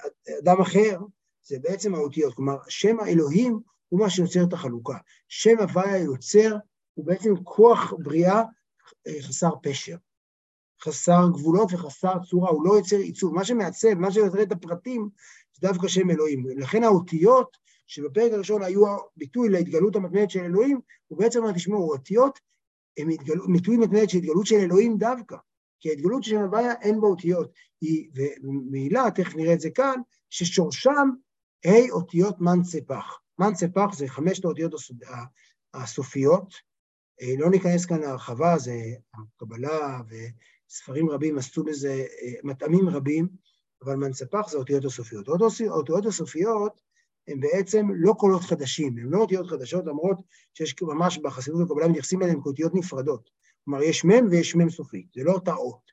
אדם 0.41 0.61
אחר, 0.61 0.99
זה 1.43 1.57
בעצם 1.61 1.95
האותיות. 1.95 2.33
כלומר, 2.33 2.57
שם 2.69 2.99
האלוהים 2.99 3.59
הוא 3.89 3.99
מה 3.99 4.09
שיוצר 4.09 4.43
את 4.43 4.53
החלוקה. 4.53 4.97
שם 5.27 5.59
הוויה 5.59 5.97
יוצר 5.97 6.55
הוא 6.93 7.05
בעצם 7.05 7.43
כוח 7.43 7.93
בריאה 7.99 8.41
אה, 9.07 9.21
חסר 9.21 9.49
פשר, 9.63 9.95
חסר 10.81 11.27
גבולות 11.33 11.73
וחסר 11.73 12.13
צורה, 12.29 12.49
הוא 12.49 12.65
לא 12.65 12.73
יוצר 12.73 12.95
עיצוב. 12.95 13.33
מה 13.33 13.45
שמעצב, 13.45 13.93
מה 13.93 14.11
שיוצר 14.11 14.43
את 14.43 14.51
הפרטים, 14.51 15.09
זה 15.53 15.67
דווקא 15.67 15.87
שם 15.87 16.09
אלוהים. 16.09 16.45
לכן 16.57 16.83
האותיות, 16.83 17.57
שבפרק 17.87 18.31
הראשון 18.31 18.63
היו 18.63 18.97
ביטוי 19.17 19.49
להתגלות 19.49 19.95
המתמדת 19.95 20.29
של 20.29 20.39
אלוהים, 20.39 20.79
הוא 21.07 21.19
בעצם 21.19 21.39
אומר, 21.39 21.51
תשמעו, 21.51 21.91
אותיות 21.91 22.39
הם 22.97 23.07
ביטוי 23.53 23.77
מתמדת 23.77 24.09
של 24.09 24.17
התגלות 24.17 24.45
של 24.45 24.55
אלוהים 24.55 24.97
דווקא. 24.97 25.35
כי 25.79 25.89
ההתגלות 25.89 26.23
של 26.23 26.37
הוויה 26.37 26.73
אין 26.81 27.01
בה 27.01 27.07
אותיות. 27.07 27.51
ומעילה, 28.43 29.11
תכף 29.15 29.35
נראה 29.35 29.53
את 29.53 29.59
זה 29.59 29.69
כאן, 29.69 30.01
ששורשם 30.29 31.09
ה' 31.65 31.91
אותיות 31.91 32.41
מנצפח. 32.41 33.19
מנצפח 33.39 33.93
זה 33.93 34.07
חמשת 34.07 34.45
האותיות 34.45 34.73
הסופיות. 35.73 36.53
אה, 37.21 37.33
לא 37.37 37.49
ניכנס 37.49 37.85
כאן 37.85 37.99
להרחבה, 37.99 38.57
זה 38.57 38.73
הקבלה 39.13 40.01
וספרים 40.09 41.09
רבים 41.09 41.37
עשו 41.37 41.63
בזה 41.63 42.05
אה, 42.21 42.33
מטעמים 42.43 42.89
רבים, 42.89 43.27
אבל 43.83 43.95
מנצפח 43.95 44.49
זה 44.49 44.57
האותיות 44.57 44.85
הסופיות. 44.85 45.27
האותיות 45.69 46.05
הסופיות 46.05 46.81
הן 47.27 47.39
בעצם 47.39 47.87
לא 47.95 48.13
קולות 48.13 48.41
חדשים, 48.41 48.97
הן 48.97 49.05
לא 49.09 49.17
אותיות 49.17 49.47
חדשות, 49.47 49.85
למרות 49.85 50.17
שיש 50.53 50.75
ממש 50.81 51.17
בחסידות 51.17 51.61
הקבלה 51.65 51.87
מתייחסים 51.87 52.21
אליהן 52.21 52.41
כאותיות 52.43 52.75
נפרדות. 52.75 53.29
כלומר, 53.65 53.83
יש 53.83 54.05
מ' 54.05 54.27
ויש 54.29 54.55
מ' 54.55 54.69
סופית, 54.69 55.07
זה 55.15 55.23
לא 55.23 55.31
אותה 55.31 55.53
אות. 55.53 55.91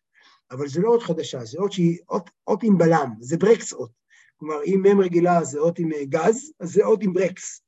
אבל 0.50 0.68
זה 0.68 0.80
לא 0.80 0.88
אות 0.88 1.02
חדשה, 1.02 1.44
זה 1.44 1.58
אות 1.58 1.72
שהיא 1.72 1.98
אות, 2.08 2.30
אות 2.46 2.62
עם 2.62 2.78
בלם, 2.78 3.14
זה 3.20 3.36
ברקס 3.36 3.72
אות. 3.72 3.90
כלומר, 4.36 4.56
אם 4.66 4.82
מ' 4.86 5.00
רגילה 5.00 5.44
זה 5.44 5.58
אות 5.58 5.78
עם 5.78 5.92
אה, 5.92 6.04
גז, 6.04 6.52
אז 6.60 6.72
זה 6.72 6.84
אות 6.84 7.02
עם 7.02 7.12
ברקס. 7.12 7.62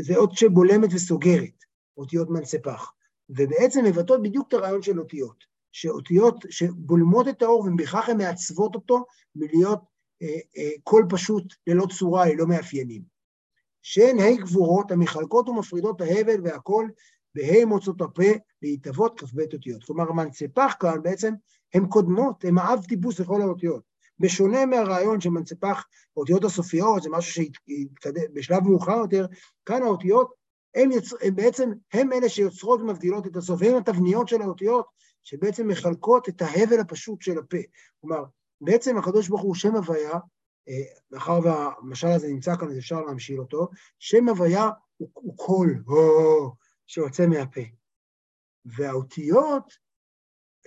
זה 0.00 0.16
אות 0.16 0.32
שבולמת 0.32 0.90
וסוגרת, 0.92 1.64
אותיות 1.96 2.30
מנצפח. 2.30 2.92
ובעצם 3.30 3.84
מבטאות 3.84 4.22
בדיוק 4.22 4.48
את 4.48 4.54
הרעיון 4.54 4.82
של 4.82 5.00
אותיות, 5.00 5.44
שאותיות 5.72 6.44
שבולמות 6.50 7.28
את 7.28 7.42
האור 7.42 7.60
ובכך 7.60 8.08
הן 8.08 8.18
מעצבות 8.18 8.74
אותו 8.74 9.04
מלהיות 9.36 9.80
קול 10.82 11.06
פשוט 11.10 11.54
ללא 11.66 11.86
צורה, 11.98 12.26
ללא 12.26 12.46
מאפיינים. 12.46 13.02
שהן 13.82 14.18
ה' 14.18 14.36
גבורות 14.36 14.90
המחלקות 14.90 15.48
ומפרידות 15.48 16.00
ההבל 16.00 16.40
והקול 16.44 16.90
בה' 17.34 17.64
מוצאות 17.66 18.00
הפה 18.00 18.32
להתהוות 18.62 19.20
כ"ב 19.20 19.40
אותיות. 19.52 19.84
כלומר, 19.84 20.12
מנצפח 20.12 20.74
כאן 20.80 21.02
בעצם 21.02 21.34
הן 21.74 21.86
קודמות, 21.86 22.44
הן 22.44 22.58
האב 22.58 22.84
טיפוס 22.84 23.20
לכל 23.20 23.42
האותיות. 23.42 23.82
בשונה 24.20 24.66
מהרעיון 24.66 25.20
של 25.20 25.30
מנצפח 25.30 25.86
האותיות 26.16 26.44
הסופיות, 26.44 27.02
זה 27.02 27.10
משהו 27.10 27.32
שהתקדם 27.32 28.34
בשלב 28.34 28.62
מאוחר 28.62 28.96
יותר, 28.96 29.26
כאן 29.66 29.82
האותיות 29.82 30.34
הן, 30.74 30.92
יצ... 30.92 31.12
בעצם, 31.34 31.70
הן 31.92 32.12
אלה 32.12 32.28
שיוצרות 32.28 32.80
ומבדילות 32.80 33.26
את 33.26 33.36
הסוף, 33.36 33.62
הן 33.62 33.74
התבניות 33.74 34.28
של 34.28 34.42
האותיות 34.42 34.86
שבעצם 35.24 35.68
מחלקות 35.68 36.28
את 36.28 36.42
ההבל 36.42 36.80
הפשוט 36.80 37.22
של 37.22 37.38
הפה. 37.38 37.56
כלומר, 38.00 38.24
בעצם 38.60 38.98
הקדוש 38.98 39.28
ברוך 39.28 39.42
הוא 39.42 39.54
שם 39.54 39.74
הוויה, 39.74 40.18
מאחר 41.10 41.40
והמשל 41.44 42.06
הזה 42.06 42.28
נמצא 42.28 42.56
כאן, 42.56 42.68
אז 42.68 42.78
אפשר 42.78 43.00
להמשיל 43.00 43.40
אותו, 43.40 43.68
שם 43.98 44.28
הוויה 44.28 44.70
הוא, 44.96 45.08
הוא 45.14 45.36
קול 45.36 45.84
שיוצא 46.86 47.26
מהפה. 47.26 47.60
והאותיות, 48.64 49.72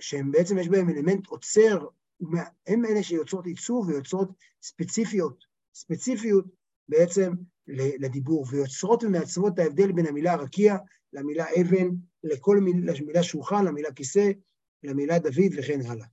שהן 0.00 0.30
בעצם 0.30 0.58
יש 0.58 0.68
בהן 0.68 0.88
אלמנט 0.88 1.26
עוצר, 1.26 1.86
הן 2.66 2.84
אלה 2.84 3.02
שיוצרות 3.02 3.46
עיצוב 3.46 3.88
ויוצרות 3.88 4.28
ספציפיות, 4.62 5.44
ספציפיות 5.74 6.44
בעצם 6.88 7.32
לדיבור, 7.66 8.46
ויוצרות 8.50 9.04
ומעצבות 9.04 9.54
את 9.54 9.58
ההבדל 9.58 9.92
בין 9.92 10.06
המילה 10.06 10.36
רקיע 10.36 10.76
למילה 11.12 11.46
אבן, 11.60 11.88
לכל 12.24 12.56
מילה, 12.56 12.92
למילה 13.00 13.22
שולחן, 13.22 13.64
למילה 13.64 13.92
כיסא, 13.92 14.30
למילה 14.82 15.18
דוד 15.18 15.52
וכן 15.58 15.80
הלאה. 15.86 16.06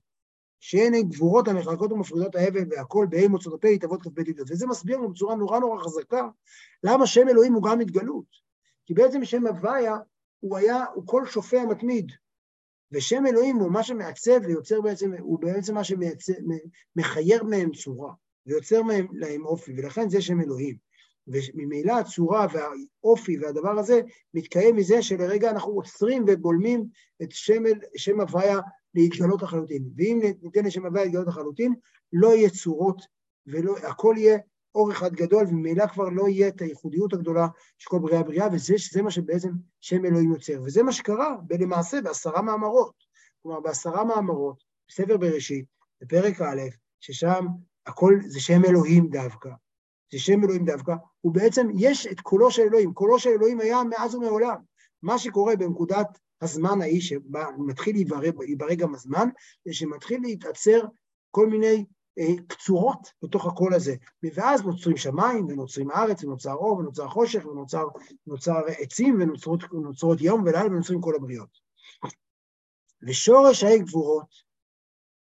שהן 0.60 1.02
גבורות 1.02 1.48
המחלקות 1.48 1.92
ומפרידות 1.92 2.34
האבן 2.34 2.64
והכל 2.70 3.06
בה"א 3.10 3.28
מוצאות 3.28 3.54
הפה 3.54 3.68
תבוא 3.80 3.98
כ"ב 3.98 4.18
י"ד. 4.18 4.40
וזה 4.40 4.66
מסביר 4.66 4.96
לנו 4.98 5.10
בצורה 5.10 5.34
נורא 5.34 5.58
נורא 5.58 5.84
חזקה 5.84 6.28
למה 6.84 7.06
שם 7.06 7.28
אלוהים 7.28 7.52
הוא 7.52 7.62
גם 7.62 7.80
התגלות. 7.80 8.24
כי 8.86 8.94
בעצם 8.94 9.24
שם 9.24 9.46
הוויה 9.46 9.96
הוא 10.40 10.56
היה, 10.56 10.84
הוא 10.94 11.06
כל 11.06 11.26
שופע 11.26 11.64
מתמיד. 11.64 12.12
ושם 12.92 13.26
אלוהים 13.26 13.56
הוא 13.56 13.72
מה 13.72 13.82
שמעצב 13.82 14.40
ויוצר 14.42 14.80
בעצם, 14.80 15.12
הוא 15.18 15.40
בעצם 15.40 15.74
מה 15.74 15.82
שמחייר 15.84 17.44
מהם 17.44 17.70
צורה, 17.72 18.12
ויוצר 18.46 18.82
מהם 18.82 19.06
להם 19.12 19.46
אופי, 19.46 19.72
ולכן 19.76 20.08
זה 20.08 20.22
שם 20.22 20.40
אלוהים. 20.40 20.76
וממילא 21.26 21.92
הצורה 21.92 22.46
והאופי 22.52 23.38
והדבר 23.38 23.78
הזה 23.78 24.00
מתקיים 24.34 24.76
מזה 24.76 25.02
שלרגע 25.02 25.50
אנחנו 25.50 25.72
עוצרים 25.72 26.24
ובולמים 26.26 26.84
את 27.22 27.28
שם, 27.30 27.62
שם 27.96 28.20
הוויה 28.20 28.60
להתגלות 28.94 29.42
לחלוטין. 29.42 29.90
ואם 29.96 30.20
ניתן 30.42 30.64
לשם 30.64 30.86
הוויה 30.86 31.04
להתגלות 31.04 31.26
לחלוטין, 31.26 31.74
לא 32.12 32.34
יהיה 32.34 32.50
צורות, 32.50 33.02
והכל 33.46 34.14
יהיה 34.18 34.38
אור 34.74 34.92
אחד 34.92 35.14
גדול, 35.14 35.46
וממילא 35.48 35.86
כבר 35.86 36.08
לא 36.08 36.28
יהיה 36.28 36.48
את 36.48 36.60
הייחודיות 36.60 37.12
הגדולה 37.12 37.46
של 37.78 37.90
כל 37.90 37.98
בריאה 37.98 38.22
בריאה, 38.22 38.48
וזה 38.52 39.02
מה 39.02 39.10
שבעצם 39.10 39.50
שם 39.80 40.04
אלוהים 40.04 40.32
יוצר. 40.32 40.62
וזה 40.64 40.82
מה 40.82 40.92
שקרה 40.92 41.36
למעשה 41.50 42.02
בעשרה 42.02 42.42
מאמרות. 42.42 42.94
כלומר, 43.42 43.60
בעשרה 43.60 44.04
מאמרות, 44.04 44.62
בספר 44.88 45.16
בראשית, 45.16 45.64
בפרק 46.00 46.40
א', 46.40 46.60
ששם 47.00 47.46
הכל 47.86 48.14
זה 48.26 48.40
שם 48.40 48.64
אלוהים 48.64 49.08
דווקא. 49.10 49.48
זה 50.12 50.18
שם 50.18 50.44
אלוהים 50.44 50.64
דווקא, 50.64 50.94
ובעצם 51.24 51.66
יש 51.78 52.06
את 52.06 52.20
קולו 52.20 52.50
של 52.50 52.62
אלוהים. 52.62 52.92
קולו 52.92 53.18
של 53.18 53.30
אלוהים 53.30 53.60
היה 53.60 53.84
מאז 53.84 54.14
ומעולם. 54.14 54.56
מה 55.02 55.18
שקורה 55.18 55.56
בנקודת 55.56 56.18
הזמן 56.40 56.82
ההיא, 56.82 57.00
שמתחיל 57.00 57.96
להיברא 58.38 58.74
גם 58.74 58.94
הזמן, 58.94 59.28
זה 59.64 59.74
שמתחיל 59.74 60.20
להתעצר 60.22 60.80
כל 61.30 61.46
מיני 61.46 61.84
אה, 62.18 62.42
קצורות 62.48 63.12
בתוך 63.22 63.46
הקול 63.46 63.74
הזה. 63.74 63.94
ואז 64.34 64.62
נוצרים 64.62 64.96
שמיים, 64.96 65.46
ונוצרים 65.46 65.90
ארץ, 65.90 66.24
ונוצר 66.24 66.54
אור, 66.54 66.78
ונוצר 66.78 67.08
חושך, 67.08 67.44
ונוצר 68.26 68.58
עצים, 68.78 69.20
ונוצרות 69.72 70.20
יום 70.20 70.42
ולילה, 70.42 70.66
ונוצרים 70.66 71.00
כל 71.00 71.14
הבריות. 71.14 71.60
ושורש 73.02 73.64
ההי 73.64 73.78
גבורות 73.78 74.50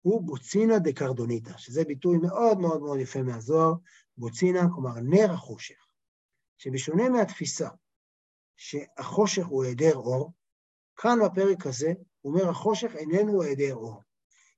הוא 0.03 0.23
בוצינה 0.23 0.79
דקרדוניתא, 0.79 1.57
שזה 1.57 1.85
ביטוי 1.85 2.19
מאוד 2.19 2.59
מאוד 2.59 2.81
מאוד 2.81 3.01
יפה 3.01 3.23
מהזוהר, 3.23 3.75
בוצינה, 4.17 4.61
כלומר 4.75 5.01
נר 5.01 5.33
החושך, 5.33 5.87
שבשונה 6.59 7.09
מהתפיסה 7.09 7.69
שהחושך 8.57 9.47
הוא 9.47 9.65
היעדר 9.65 9.95
אור, 9.95 10.33
כאן 10.97 11.19
בפרק 11.25 11.67
הזה 11.67 11.93
הוא 12.21 12.33
אומר 12.33 12.49
החושך 12.49 12.97
איננו 12.97 13.43
היעדר 13.43 13.75
אור, 13.75 14.01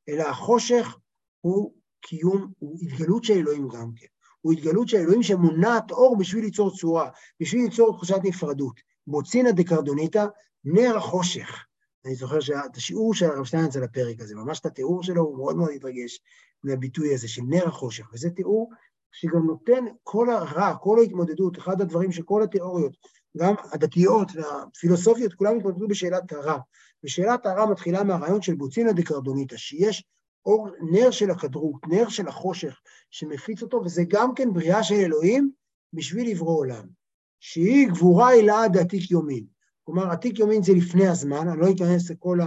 אלא 0.08 0.22
החושך 0.22 0.96
הוא 1.40 1.72
קיום, 2.00 2.52
הוא 2.58 2.78
התגלות 2.82 3.24
של 3.24 3.34
אלוהים 3.34 3.68
גם 3.68 3.92
כן. 3.96 4.06
הוא 4.40 4.52
התגלות 4.52 4.88
של 4.88 4.96
אלוהים 4.96 5.22
שמונעת 5.22 5.90
אור 5.90 6.16
בשביל 6.18 6.44
ליצור 6.44 6.76
צורה, 6.76 7.10
בשביל 7.40 7.62
ליצור 7.62 7.96
תחושת 7.96 8.18
נפרדות. 8.24 8.80
בוצינה 9.06 9.52
דקרדוניתא, 9.52 10.26
נר 10.64 10.96
החושך. 10.96 11.64
אני 12.04 12.14
זוכר 12.14 12.40
שאת 12.40 12.76
השיעור 12.76 13.14
של 13.14 13.26
הרב 13.26 13.44
שטיינץ 13.44 13.76
על 13.76 13.84
הפרק 13.84 14.20
הזה, 14.20 14.34
ממש 14.34 14.60
את 14.60 14.66
התיאור 14.66 15.02
שלו, 15.02 15.22
הוא 15.22 15.36
מאוד 15.36 15.56
מאוד 15.56 15.70
התרגש 15.74 16.20
מהביטוי 16.64 17.14
הזה 17.14 17.28
של 17.28 17.42
נר 17.42 17.68
החושך, 17.68 18.12
וזה 18.12 18.30
תיאור 18.30 18.70
שגם 19.12 19.46
נותן 19.46 19.84
כל 20.02 20.30
הרע, 20.30 20.74
כל 20.80 20.98
ההתמודדות, 20.98 21.58
אחד 21.58 21.80
הדברים 21.80 22.12
שכל 22.12 22.42
התיאוריות, 22.42 22.96
גם 23.36 23.54
הדתיות 23.72 24.28
והפילוסופיות, 24.34 25.34
כולם 25.34 25.56
התמודדו 25.56 25.88
בשאלת 25.88 26.32
הרע. 26.32 26.58
ושאלת 27.04 27.46
הרע 27.46 27.66
מתחילה 27.66 28.04
מהרעיון 28.04 28.42
של 28.42 28.54
בוצינה 28.54 28.92
דקרדוניתא, 28.92 29.56
שיש 29.56 30.04
אור, 30.46 30.68
נר 30.90 31.10
של 31.10 31.30
הקדרות, 31.30 31.86
נר 31.88 32.08
של 32.08 32.28
החושך 32.28 32.80
שמפיץ 33.10 33.62
אותו, 33.62 33.80
וזה 33.84 34.02
גם 34.08 34.34
כן 34.34 34.52
בריאה 34.52 34.82
של 34.82 34.94
אלוהים 34.94 35.50
בשביל 35.92 36.30
לברוא 36.30 36.58
עולם. 36.58 36.86
שהיא 37.40 37.88
גבורה 37.88 38.34
אלעד 38.34 38.76
עתיק 38.76 39.10
יומין. 39.10 39.44
כלומר, 39.84 40.10
עתיק 40.10 40.38
יומין 40.38 40.62
זה 40.62 40.72
לפני 40.72 41.08
הזמן, 41.08 41.48
אני 41.48 41.60
לא 41.60 41.66
אכנס 41.72 42.10
לכל 42.10 42.38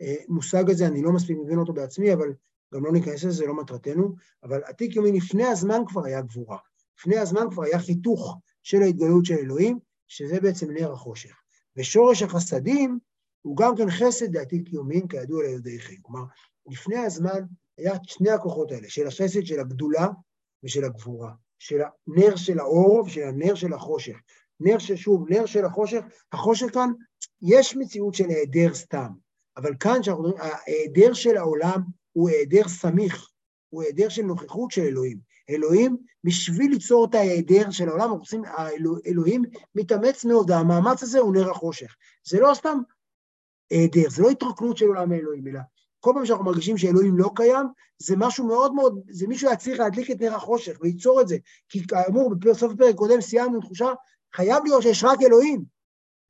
המושג 0.00 0.70
הזה, 0.70 0.86
אני 0.86 1.02
לא 1.02 1.12
מספיק 1.12 1.36
מבין 1.44 1.58
אותו 1.58 1.72
בעצמי, 1.72 2.12
אבל 2.12 2.32
גם 2.74 2.84
לא 2.84 2.92
ניכנס 2.92 3.24
לזה, 3.24 3.30
זה 3.30 3.46
לא 3.46 3.54
מטרתנו, 3.54 4.14
אבל 4.42 4.60
עתיק 4.64 4.96
יומין 4.96 5.14
לפני 5.14 5.44
הזמן 5.44 5.82
כבר 5.86 6.04
היה 6.04 6.20
גבורה. 6.20 6.58
לפני 6.98 7.18
הזמן 7.18 7.46
כבר 7.50 7.62
היה 7.62 7.78
חיתוך 7.78 8.38
של 8.62 8.82
ההתגלות 8.82 9.24
של 9.24 9.34
אלוהים, 9.34 9.78
שזה 10.12 10.40
בעצם 10.40 10.70
נר 10.70 10.92
החושך. 10.92 11.34
ושורש 11.76 12.22
החסדים 12.22 12.98
הוא 13.42 13.56
גם 13.56 13.76
כן 13.76 13.90
חסד 13.90 14.36
לעתיק 14.36 14.72
יומין, 14.72 15.08
כידוע 15.08 15.42
ליודעיכם. 15.42 15.94
כלומר, 16.02 16.24
לפני 16.70 16.98
הזמן 16.98 17.40
היה 17.78 17.94
שני 18.06 18.30
הכוחות 18.30 18.72
האלה, 18.72 18.90
של 18.90 19.06
החסד, 19.06 19.42
של 19.44 19.60
הגדולה 19.60 20.08
ושל 20.64 20.84
הגבורה, 20.84 21.32
של 21.58 21.80
הנר 21.80 22.36
של 22.36 22.58
האור 22.58 23.02
ושל 23.06 23.22
הנר 23.22 23.54
של 23.54 23.72
החושך. 23.72 24.16
נר 24.60 24.78
של, 24.78 24.96
שוב, 24.96 25.30
נר 25.30 25.46
של 25.46 25.64
החושך, 25.64 26.00
החושך 26.32 26.66
כאן, 26.74 26.90
יש 27.42 27.76
מציאות 27.76 28.14
של 28.14 28.28
היעדר 28.28 28.74
סתם, 28.74 29.08
אבל 29.56 29.74
כאן, 29.80 30.02
שאנחנו 30.02 30.22
מדברים, 30.22 30.42
ההיעדר 30.42 31.14
של 31.14 31.36
העולם 31.36 31.82
הוא 32.12 32.28
היעדר 32.30 32.68
סמיך, 32.68 33.28
הוא 33.68 33.82
היעדר 33.82 34.08
של 34.08 34.22
נוכחות 34.22 34.70
של 34.70 34.82
אלוהים. 34.82 35.18
אלוהים, 35.50 35.96
בשביל 36.24 36.70
ליצור 36.70 37.04
את 37.04 37.14
ההיעדר 37.14 37.70
של 37.70 37.88
העולם, 37.88 38.04
אנחנו 38.04 38.18
עושים, 38.18 38.42
אלוהים 39.06 39.42
מתאמץ 39.74 40.24
מאוד, 40.24 40.50
המאמץ 40.50 41.02
הזה 41.02 41.18
הוא 41.18 41.34
נר 41.34 41.50
החושך. 41.50 41.96
זה 42.26 42.40
לא 42.40 42.54
סתם 42.54 42.78
היעדר, 43.70 44.10
זה 44.10 44.22
לא 44.22 44.30
התרוקנות 44.30 44.76
של 44.76 44.86
עולם 44.86 45.12
האלוהים, 45.12 45.46
אלא 45.46 45.60
כל 46.00 46.12
פעם 46.14 46.26
שאנחנו 46.26 46.44
מרגישים 46.44 46.78
שאלוהים 46.78 47.18
לא 47.18 47.30
קיים, 47.36 47.66
זה 47.98 48.14
משהו 48.18 48.46
מאוד 48.46 48.74
מאוד, 48.74 49.00
זה 49.10 49.26
מישהו 49.26 49.48
היה 49.48 49.56
צריך 49.56 49.80
להדליק 49.80 50.10
את 50.10 50.20
נר 50.20 50.34
החושך 50.34 50.76
וליצור 50.80 51.20
את 51.20 51.28
זה. 51.28 51.36
כי 51.68 51.86
כאמור, 51.86 52.34
בסוף 52.38 52.72
הפרק 52.72 52.94
קודם 52.94 53.20
סיימנו 53.20 53.60
תחושה, 53.60 53.92
חייב 54.34 54.64
להיות 54.64 54.82
שיש 54.82 55.04
רק 55.04 55.22
אלוהים. 55.22 55.64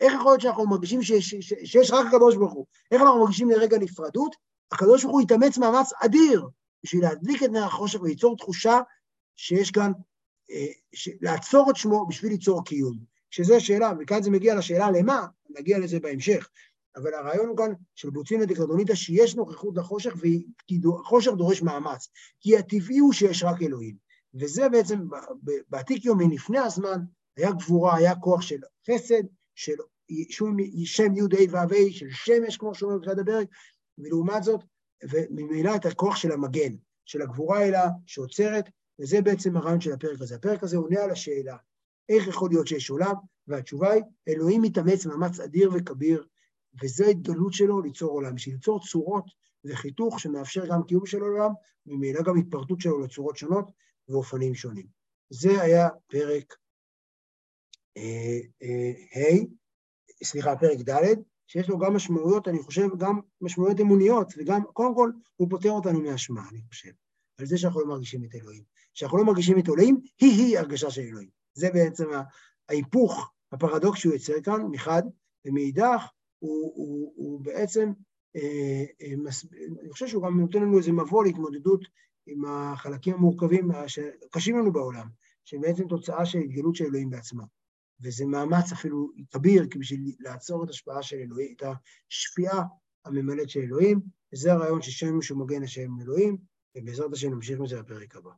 איך 0.00 0.12
יכול 0.12 0.32
להיות 0.32 0.40
שאנחנו 0.40 0.66
מרגישים 0.66 1.02
שיש, 1.02 1.34
שיש 1.64 1.90
רק 1.90 2.06
הקדוש 2.06 2.36
ברוך 2.36 2.52
הוא? 2.52 2.66
איך 2.90 3.02
אנחנו 3.02 3.20
מרגישים 3.20 3.50
לרגע 3.50 3.78
נפרדות? 3.78 4.36
הקדוש 4.72 5.02
ברוך 5.02 5.14
הוא 5.14 5.22
התאמץ 5.22 5.58
מאמץ 5.58 5.92
אדיר 6.04 6.48
בשביל 6.84 7.02
להדליק 7.02 7.42
את 7.42 7.50
נר 7.50 7.64
החושך 7.64 8.02
וליצור 8.02 8.36
תחושה 8.36 8.80
שיש 9.36 9.70
כאן, 9.70 9.92
אה, 10.50 10.66
ש... 10.92 11.08
לעצור 11.20 11.70
את 11.70 11.76
שמו 11.76 12.06
בשביל 12.06 12.32
ליצור 12.32 12.64
קיום. 12.64 12.98
שזו 13.30 13.60
שאלה, 13.60 13.92
וכאן 14.00 14.22
זה 14.22 14.30
מגיע 14.30 14.54
לשאלה 14.54 14.90
למה, 14.90 15.26
נגיע 15.50 15.78
לזה 15.78 16.00
בהמשך. 16.00 16.48
אבל 16.96 17.14
הרעיון 17.14 17.48
הוא 17.48 17.56
כאן 17.56 17.72
של 17.94 18.10
בוצינא 18.10 18.44
דקרדוניתא 18.44 18.94
שיש 18.94 19.36
נוכחות 19.36 19.76
לחושך, 19.76 20.14
כי 20.66 20.80
החושך 21.00 21.32
דורש 21.32 21.62
מאמץ, 21.62 22.08
כי 22.40 22.56
הטבעי 22.56 22.98
הוא 22.98 23.12
שיש 23.12 23.42
רק 23.42 23.62
אלוהים. 23.62 23.96
וזה 24.34 24.68
בעצם, 24.68 24.98
בעתיק 25.68 26.04
יומי 26.04 26.34
לפני 26.34 26.58
הזמן, 26.58 27.00
היה 27.36 27.52
גבורה, 27.52 27.96
היה 27.96 28.14
כוח 28.14 28.40
של 28.40 28.60
חסד, 28.90 29.22
של 29.54 29.76
שם 30.84 31.14
י' 31.16 31.22
ה' 31.24 31.52
ו' 31.52 31.56
ה', 31.56 31.92
של 31.92 32.10
שמש, 32.10 32.56
כמו 32.56 32.74
שאומרים 32.74 33.00
בתחילת 33.00 33.18
הפרק, 33.18 33.48
ולעומת 33.98 34.42
זאת, 34.42 34.60
וממילא 35.10 35.76
את 35.76 35.86
הכוח 35.86 36.16
של 36.16 36.32
המגן, 36.32 36.74
של 37.04 37.22
הגבורה 37.22 37.58
האלה 37.58 37.88
שעוצרת, 38.06 38.64
וזה 39.00 39.22
בעצם 39.22 39.56
הרעיון 39.56 39.80
של 39.80 39.92
הפרק 39.92 40.20
הזה. 40.20 40.34
הפרק 40.34 40.62
הזה 40.62 40.76
עונה 40.76 41.00
על 41.00 41.10
השאלה, 41.10 41.56
איך 42.08 42.26
יכול 42.28 42.50
להיות 42.50 42.66
שיש 42.66 42.90
עולם? 42.90 43.14
והתשובה 43.46 43.90
היא, 43.90 44.02
אלוהים 44.28 44.62
מתאמץ 44.62 45.06
מאמץ 45.06 45.40
אדיר 45.40 45.70
וכביר, 45.74 46.26
וזו 46.82 47.04
ההתגלות 47.04 47.52
שלו 47.52 47.80
ליצור 47.80 48.10
עולם, 48.10 48.34
בשביל 48.34 48.54
ליצור 48.54 48.80
צורות 48.86 49.24
וחיתוך 49.64 50.20
שמאפשר 50.20 50.66
גם 50.66 50.82
קיום 50.82 51.06
של 51.06 51.20
עולם, 51.22 51.50
וממילא 51.86 52.22
גם 52.22 52.38
התפרטות 52.38 52.80
שלו 52.80 53.00
לצורות 53.00 53.36
שונות 53.36 53.70
ואופנים 54.08 54.54
שונים. 54.54 54.86
זה 55.30 55.62
היה 55.62 55.88
פרק 56.06 56.54
אה, 57.96 58.38
אה, 58.62 59.22
ה', 59.22 59.44
סליחה, 60.24 60.56
פרק 60.56 60.78
ד', 60.88 61.14
שיש 61.46 61.68
לו 61.68 61.78
גם 61.78 61.94
משמעויות, 61.94 62.48
אני 62.48 62.62
חושב, 62.62 62.88
גם 62.98 63.20
משמעויות 63.40 63.80
אמוניות, 63.80 64.32
וגם, 64.36 64.62
קודם 64.72 64.94
כל, 64.94 65.10
הוא 65.36 65.50
פותר 65.50 65.70
אותנו 65.70 66.00
מאשמה, 66.00 66.48
אני 66.50 66.62
חושב, 66.68 66.90
על 67.38 67.46
זה 67.46 67.58
שאנחנו 67.58 67.80
לא 67.80 67.86
מרגישים 67.86 68.24
את 68.24 68.34
אלוהים. 68.34 68.71
שאנחנו 68.94 69.18
לא 69.18 69.24
מרגישים 69.24 69.58
את 69.58 69.68
אלוהים, 69.68 70.00
היא-היא 70.20 70.58
הרגשה 70.58 70.90
של 70.90 71.02
אלוהים. 71.02 71.28
זה 71.54 71.70
בעצם 71.74 72.04
ההיפוך, 72.68 73.32
הפרדוקס 73.52 73.98
שהוא 73.98 74.12
יוצר 74.12 74.40
כאן, 74.44 74.62
מחד, 74.70 75.02
ומאידך, 75.44 76.02
הוא, 76.38 76.72
הוא, 76.74 77.12
הוא 77.16 77.40
בעצם, 77.40 77.92
אה, 78.36 78.84
אה, 79.02 79.16
מס, 79.16 79.46
אני 79.82 79.90
חושב 79.92 80.06
שהוא 80.06 80.22
גם 80.22 80.40
נותן 80.40 80.62
לנו 80.62 80.78
איזה 80.78 80.92
מבוא 80.92 81.24
להתמודדות 81.24 81.84
עם 82.26 82.44
החלקים 82.44 83.14
המורכבים 83.14 83.70
שקשים 83.86 84.58
לנו 84.58 84.72
בעולם, 84.72 85.08
שהם 85.44 85.60
בעצם 85.60 85.88
תוצאה 85.88 86.26
של 86.26 86.38
התגלות 86.38 86.74
של 86.74 86.84
אלוהים 86.84 87.10
בעצמה. 87.10 87.44
וזה 88.02 88.26
מאמץ 88.26 88.72
אפילו 88.72 89.10
כביר 89.30 89.66
בשביל 89.78 90.14
לעצור 90.20 90.64
את 90.64 90.70
השפעה 90.70 91.02
של 91.02 91.16
אלוהים, 91.16 91.54
את 91.56 91.62
השפיעה 92.10 92.62
הממלאת 93.04 93.50
של 93.50 93.60
אלוהים, 93.60 94.00
וזה 94.32 94.52
הרעיון 94.52 94.82
ששם 94.82 95.22
שהוא 95.22 95.38
מגן 95.38 95.62
השם 95.62 95.90
אלוהים, 96.02 96.36
ובעזרת 96.76 97.12
השם 97.12 97.34
נמשיך 97.34 97.60
מזה 97.60 97.82
בפרק 97.82 98.16
הבא. 98.16 98.32